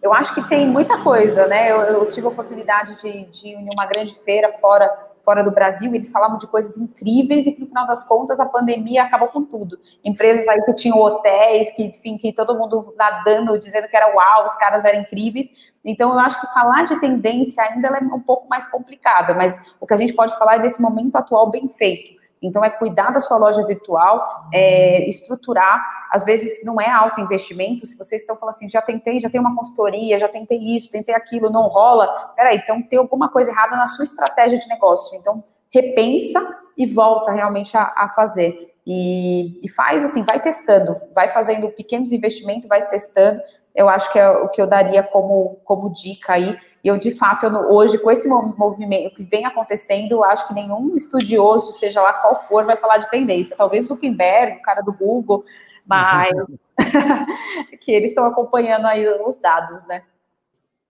eu 0.01 0.13
acho 0.13 0.33
que 0.33 0.47
tem 0.47 0.67
muita 0.67 1.03
coisa, 1.03 1.47
né? 1.47 1.71
Eu, 1.71 1.81
eu 1.81 2.09
tive 2.09 2.27
a 2.27 2.29
oportunidade 2.29 2.99
de, 3.01 3.25
de 3.25 3.47
ir 3.47 3.53
em 3.53 3.69
uma 3.73 3.85
grande 3.85 4.15
feira 4.15 4.51
fora 4.51 4.91
fora 5.27 5.43
do 5.43 5.51
Brasil, 5.51 5.93
eles 5.93 6.09
falavam 6.09 6.37
de 6.37 6.47
coisas 6.47 6.77
incríveis 6.77 7.45
e 7.45 7.51
que 7.51 7.59
no 7.59 7.67
final 7.67 7.85
das 7.85 8.01
contas 8.01 8.39
a 8.39 8.45
pandemia 8.45 9.03
acabou 9.03 9.27
com 9.27 9.43
tudo. 9.43 9.77
Empresas 10.01 10.47
aí 10.47 10.61
que 10.61 10.73
tinham 10.73 10.97
hotéis, 10.97 11.69
que, 11.71 11.83
enfim, 11.83 12.17
que 12.17 12.31
todo 12.31 12.57
mundo 12.57 12.93
nadando, 12.97 13.59
dizendo 13.59 13.89
que 13.89 13.97
era 13.97 14.15
uau, 14.15 14.45
os 14.45 14.55
caras 14.55 14.85
eram 14.85 15.01
incríveis. 15.01 15.49
Então 15.83 16.13
eu 16.13 16.19
acho 16.19 16.39
que 16.39 16.47
falar 16.53 16.85
de 16.85 16.97
tendência 17.01 17.61
ainda 17.61 17.89
é 17.89 17.99
um 17.99 18.21
pouco 18.21 18.47
mais 18.47 18.65
complicada, 18.67 19.33
mas 19.33 19.61
o 19.81 19.85
que 19.85 19.93
a 19.93 19.97
gente 19.97 20.13
pode 20.13 20.33
falar 20.37 20.55
é 20.55 20.59
desse 20.59 20.81
momento 20.81 21.17
atual 21.17 21.51
bem 21.51 21.67
feito. 21.67 22.15
Então, 22.41 22.63
é 22.63 22.69
cuidar 22.69 23.11
da 23.11 23.19
sua 23.19 23.37
loja 23.37 23.65
virtual, 23.65 24.47
é, 24.53 25.07
estruturar. 25.07 26.07
Às 26.11 26.23
vezes, 26.23 26.63
não 26.63 26.79
é 26.79 26.89
alto 26.89 27.21
investimento. 27.21 27.85
Se 27.85 27.97
vocês 27.97 28.21
estão 28.21 28.35
falando 28.35 28.55
assim, 28.55 28.69
já 28.69 28.81
tentei, 28.81 29.19
já 29.19 29.29
tenho 29.29 29.43
uma 29.43 29.55
consultoria, 29.55 30.17
já 30.17 30.27
tentei 30.27 30.57
isso, 30.57 30.91
tentei 30.91 31.15
aquilo, 31.15 31.49
não 31.49 31.67
rola. 31.67 32.07
Peraí, 32.35 32.57
então 32.57 32.81
tem 32.81 32.99
alguma 32.99 33.29
coisa 33.29 33.51
errada 33.51 33.75
na 33.75 33.87
sua 33.87 34.03
estratégia 34.03 34.59
de 34.59 34.67
negócio. 34.67 35.17
Então, 35.17 35.43
repensa 35.69 36.39
e 36.77 36.85
volta 36.85 37.31
realmente 37.31 37.75
a, 37.75 37.93
a 37.95 38.09
fazer. 38.09 38.73
E, 38.89 39.59
e, 39.61 39.69
faz 39.69 40.01
assim, 40.01 40.23
vai 40.23 40.39
testando, 40.39 40.95
vai 41.13 41.27
fazendo 41.27 41.67
pequenos 41.69 42.13
investimentos, 42.13 42.69
vai 42.69 42.81
testando. 42.87 43.41
Eu 43.77 43.87
acho 43.87 44.11
que 44.11 44.17
é 44.17 44.27
o 44.27 44.49
que 44.49 44.59
eu 44.59 44.65
daria 44.65 45.03
como, 45.03 45.61
como 45.63 45.93
dica 45.93 46.33
aí. 46.33 46.57
E 46.83 46.87
eu, 46.87 46.97
de 46.97 47.11
fato, 47.11 47.45
eu, 47.45 47.53
hoje, 47.69 47.99
com 47.99 48.09
esse 48.09 48.27
movimento 48.27 49.13
que 49.13 49.23
vem 49.23 49.45
acontecendo, 49.45 50.13
eu 50.13 50.23
acho 50.23 50.47
que 50.47 50.53
nenhum 50.55 50.95
estudioso, 50.95 51.71
seja 51.73 52.01
lá 52.01 52.11
qual 52.13 52.43
for, 52.47 52.65
vai 52.65 52.75
falar 52.75 52.97
de 52.97 53.07
tendência. 53.07 53.55
Talvez 53.55 53.85
o 53.85 53.89
Zuckerberg, 53.89 54.57
o 54.57 54.61
cara 54.63 54.81
do 54.81 54.91
Google, 54.91 55.45
mas 55.85 56.27
que 57.79 57.91
eles 57.91 58.09
estão 58.09 58.25
acompanhando 58.25 58.87
aí 58.87 59.07
os 59.23 59.37
dados, 59.37 59.85
né? 59.85 60.01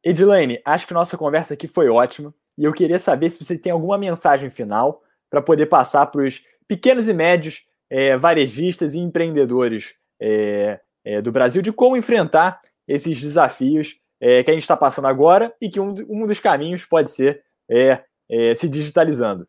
Edilene, 0.01 0.61
acho 0.63 0.87
que 0.87 0.93
nossa 0.93 1.17
conversa 1.17 1.55
aqui 1.55 1.67
foi 1.67 1.89
ótima. 1.89 2.33
E 2.57 2.63
eu 2.63 2.71
queria 2.71 2.99
saber 2.99 3.29
se 3.29 3.43
você 3.43 3.57
tem 3.57 3.73
alguma 3.73 3.97
mensagem 3.97 4.49
final 4.49 5.03
para 5.29 5.41
poder 5.41 5.65
passar 5.65 6.05
para 6.05 6.21
os 6.21 6.41
pequenos 6.65 7.09
e 7.09 7.13
médios 7.13 7.65
é, 7.89 8.15
varejistas 8.15 8.93
e 8.93 8.99
empreendedores 8.99 9.95
é, 10.21 10.79
é, 11.03 11.21
do 11.21 11.33
Brasil 11.33 11.61
de 11.61 11.73
como 11.73 11.97
enfrentar 11.97 12.61
esses 12.87 13.19
desafios 13.19 13.95
é, 14.19 14.43
que 14.43 14.49
a 14.49 14.53
gente 14.53 14.63
está 14.63 14.77
passando 14.77 15.07
agora 15.07 15.53
e 15.61 15.69
que 15.69 15.79
um, 15.79 15.93
um, 16.09 16.25
dos 16.25 16.39
caminhos 16.39 16.85
pode 16.85 17.11
ser 17.11 17.43
é, 17.69 18.01
é, 18.29 18.55
se 18.55 18.67
digitalizando. 18.67 19.47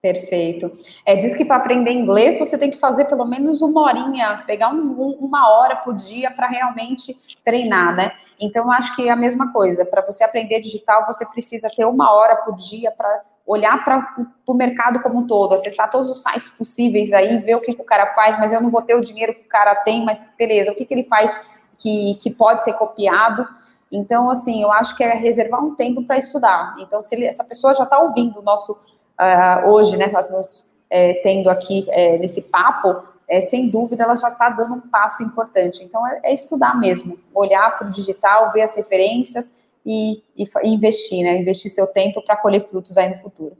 Perfeito. 0.00 0.70
É, 1.06 1.16
diz 1.16 1.32
que 1.32 1.46
para 1.46 1.56
aprender 1.56 1.90
inglês 1.90 2.38
você 2.38 2.58
tem 2.58 2.70
que 2.70 2.76
fazer 2.76 3.06
pelo 3.06 3.24
menos 3.24 3.62
uma 3.62 3.82
horinha, 3.82 4.42
pegar 4.46 4.68
um, 4.68 5.00
um, 5.00 5.10
uma 5.20 5.48
hora 5.48 5.76
por 5.76 5.94
dia 5.94 6.30
para 6.30 6.46
realmente 6.46 7.16
treinar, 7.42 7.96
né? 7.96 8.12
Então, 8.38 8.70
acho 8.70 8.94
que 8.94 9.08
é 9.08 9.10
a 9.10 9.16
mesma 9.16 9.50
coisa. 9.50 9.86
Para 9.86 10.04
você 10.04 10.22
aprender 10.22 10.60
digital, 10.60 11.06
você 11.06 11.24
precisa 11.24 11.70
ter 11.74 11.86
uma 11.86 12.12
hora 12.12 12.36
por 12.36 12.54
dia 12.54 12.90
para 12.90 13.22
olhar 13.46 13.82
para 13.82 14.14
o 14.46 14.54
mercado 14.54 15.00
como 15.00 15.20
um 15.20 15.26
todo, 15.26 15.54
acessar 15.54 15.90
todos 15.90 16.10
os 16.10 16.22
sites 16.22 16.50
possíveis 16.50 17.12
aí, 17.12 17.38
ver 17.38 17.54
o 17.54 17.60
que, 17.60 17.74
que, 17.74 17.80
o 17.80 17.84
cara 17.84 18.06
faz, 18.08 18.38
mas 18.38 18.52
eu 18.52 18.60
não 18.60 18.70
vou 18.70 18.82
ter 18.82 18.94
o 18.94 19.00
dinheiro 19.00 19.34
que 19.34 19.42
o 19.42 19.48
cara 19.48 19.74
tem, 19.76 20.04
mas 20.04 20.22
beleza, 20.36 20.72
o 20.72 20.74
que, 20.74 20.84
que 20.84 20.94
ele 20.94 21.04
faz 21.04 21.34
que, 21.78 22.14
que 22.16 22.30
pode 22.30 22.62
ser 22.62 22.74
copiado. 22.74 23.46
Então, 23.90 24.30
assim, 24.30 24.62
eu 24.62 24.72
acho 24.72 24.96
que 24.96 25.04
é 25.04 25.14
reservar 25.14 25.64
um 25.64 25.74
tempo 25.74 26.04
para 26.04 26.16
estudar. 26.16 26.74
Então, 26.80 27.00
se 27.00 27.14
ele, 27.14 27.26
essa 27.26 27.44
pessoa 27.44 27.74
já 27.74 27.84
está 27.84 27.98
ouvindo 27.98 28.40
o 28.40 28.42
nosso 28.42 28.72
uh, 28.72 29.68
hoje, 29.68 29.96
né, 29.96 30.08
tá 30.08 30.22
nos 30.28 30.70
é, 30.90 31.14
tendo 31.22 31.48
aqui 31.48 31.86
é, 31.90 32.18
nesse 32.18 32.42
papo, 32.42 33.02
é, 33.28 33.40
sem 33.40 33.68
dúvida 33.68 34.04
ela 34.04 34.14
já 34.14 34.28
está 34.28 34.50
dando 34.50 34.74
um 34.74 34.80
passo 34.80 35.22
importante. 35.22 35.82
Então, 35.82 36.06
é, 36.06 36.20
é 36.24 36.34
estudar 36.34 36.78
mesmo, 36.78 37.18
olhar 37.32 37.76
para 37.76 37.86
o 37.88 37.90
digital, 37.90 38.52
ver 38.52 38.62
as 38.62 38.74
referências 38.74 39.54
e, 39.84 40.22
e, 40.36 40.44
e 40.62 40.68
investir, 40.68 41.22
né? 41.22 41.36
Investir 41.36 41.70
seu 41.70 41.86
tempo 41.86 42.22
para 42.22 42.36
colher 42.36 42.66
frutos 42.68 42.96
aí 42.96 43.10
no 43.10 43.16
futuro. 43.16 43.56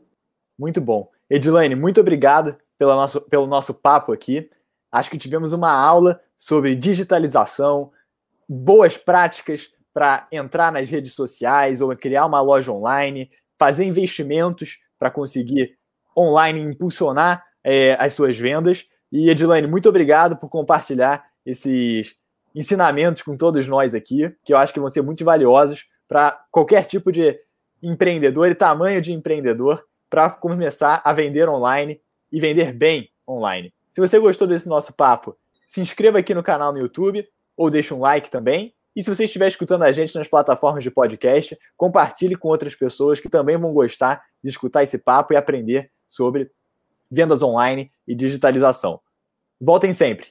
Muito 0.59 0.81
bom. 0.81 1.09
Edilane, 1.29 1.75
muito 1.75 2.01
obrigado 2.01 2.57
pela 2.79 2.95
nosso, 2.95 3.21
pelo 3.21 3.47
nosso 3.47 3.75
papo 3.75 4.13
aqui. 4.13 4.49
Acho 4.93 5.11
que 5.11 5.19
tivemos 5.19 5.53
uma 5.53 5.73
aula 5.73 6.21
sobre 6.37 6.77
digitalização, 6.77 7.91
boas 8.49 8.97
práticas 8.97 9.71
para 9.93 10.27
entrar 10.33 10.73
nas 10.73 10.91
redes 10.91 11.13
sociais 11.13 11.81
ou 11.81 11.95
criar 11.97 12.27
uma 12.27 12.41
loja 12.41 12.73
online, 12.73 13.31
fazer 13.59 13.85
investimentos 13.85 14.79
para 14.99 15.11
conseguir 15.11 15.77
online 16.17 16.61
impulsionar 16.61 17.45
é, 17.63 17.97
as 17.99 18.13
suas 18.15 18.39
vendas. 18.39 18.87
E 19.11 19.31
Edilane, 19.31 19.67
muito 19.67 19.89
obrigado 19.89 20.37
por 20.37 20.49
compartilhar 20.49 21.25
esses 21.47 22.17
ensinamentos 22.55 23.23
com 23.23 23.37
todos 23.37 23.67
nós 23.69 23.95
aqui, 23.95 24.35
que 24.45 24.53
eu 24.53 24.57
acho 24.57 24.73
que 24.73 24.81
vão 24.81 24.89
ser 24.89 25.03
muito 25.03 25.25
valiosos 25.25 25.87
para 26.09 26.33
qualquer 26.51 26.87
tipo 26.87 27.11
de 27.11 27.39
empreendedor 27.83 28.49
e 28.49 28.55
tamanho 28.55 29.01
de 29.01 29.13
empreendedor 29.13 29.85
para 30.09 30.31
começar 30.31 31.03
a 31.05 31.13
vender 31.13 31.49
online 31.49 32.01
e 32.31 32.41
vender 32.41 32.73
bem 32.73 33.11
online. 33.29 33.73
Se 33.93 34.01
você 34.01 34.19
gostou 34.19 34.47
desse 34.47 34.69
nosso 34.69 34.93
papo, 34.95 35.37
se 35.67 35.81
inscreva 35.81 36.19
aqui 36.19 36.35
no 36.35 36.43
canal 36.43 36.73
no 36.73 36.79
YouTube 36.79 37.27
ou 37.57 37.71
deixe 37.71 37.93
um 37.95 38.01
like 38.01 38.31
também. 38.31 38.75
E 38.95 39.03
se 39.03 39.13
você 39.13 39.25
estiver 39.25 39.49
escutando 39.49 39.83
a 39.83 39.91
gente 39.91 40.15
nas 40.15 40.29
plataformas 40.29 40.85
de 40.85 40.91
podcast, 40.91 41.59
compartilhe 41.77 42.37
com 42.37 42.49
outras 42.49 42.75
pessoas 42.75 43.19
que 43.19 43.29
também 43.29 43.57
vão 43.57 43.73
gostar 43.73 44.23
de 44.43 44.51
escutar 44.51 44.83
esse 44.83 44.99
papo 44.99 45.33
e 45.33 45.37
aprender 45.37 45.91
sobre 46.07 46.51
vendas 47.11 47.43
online 47.43 47.91
e 48.07 48.15
digitalização. 48.15 49.01
Voltem 49.61 49.93
sempre! 49.93 50.29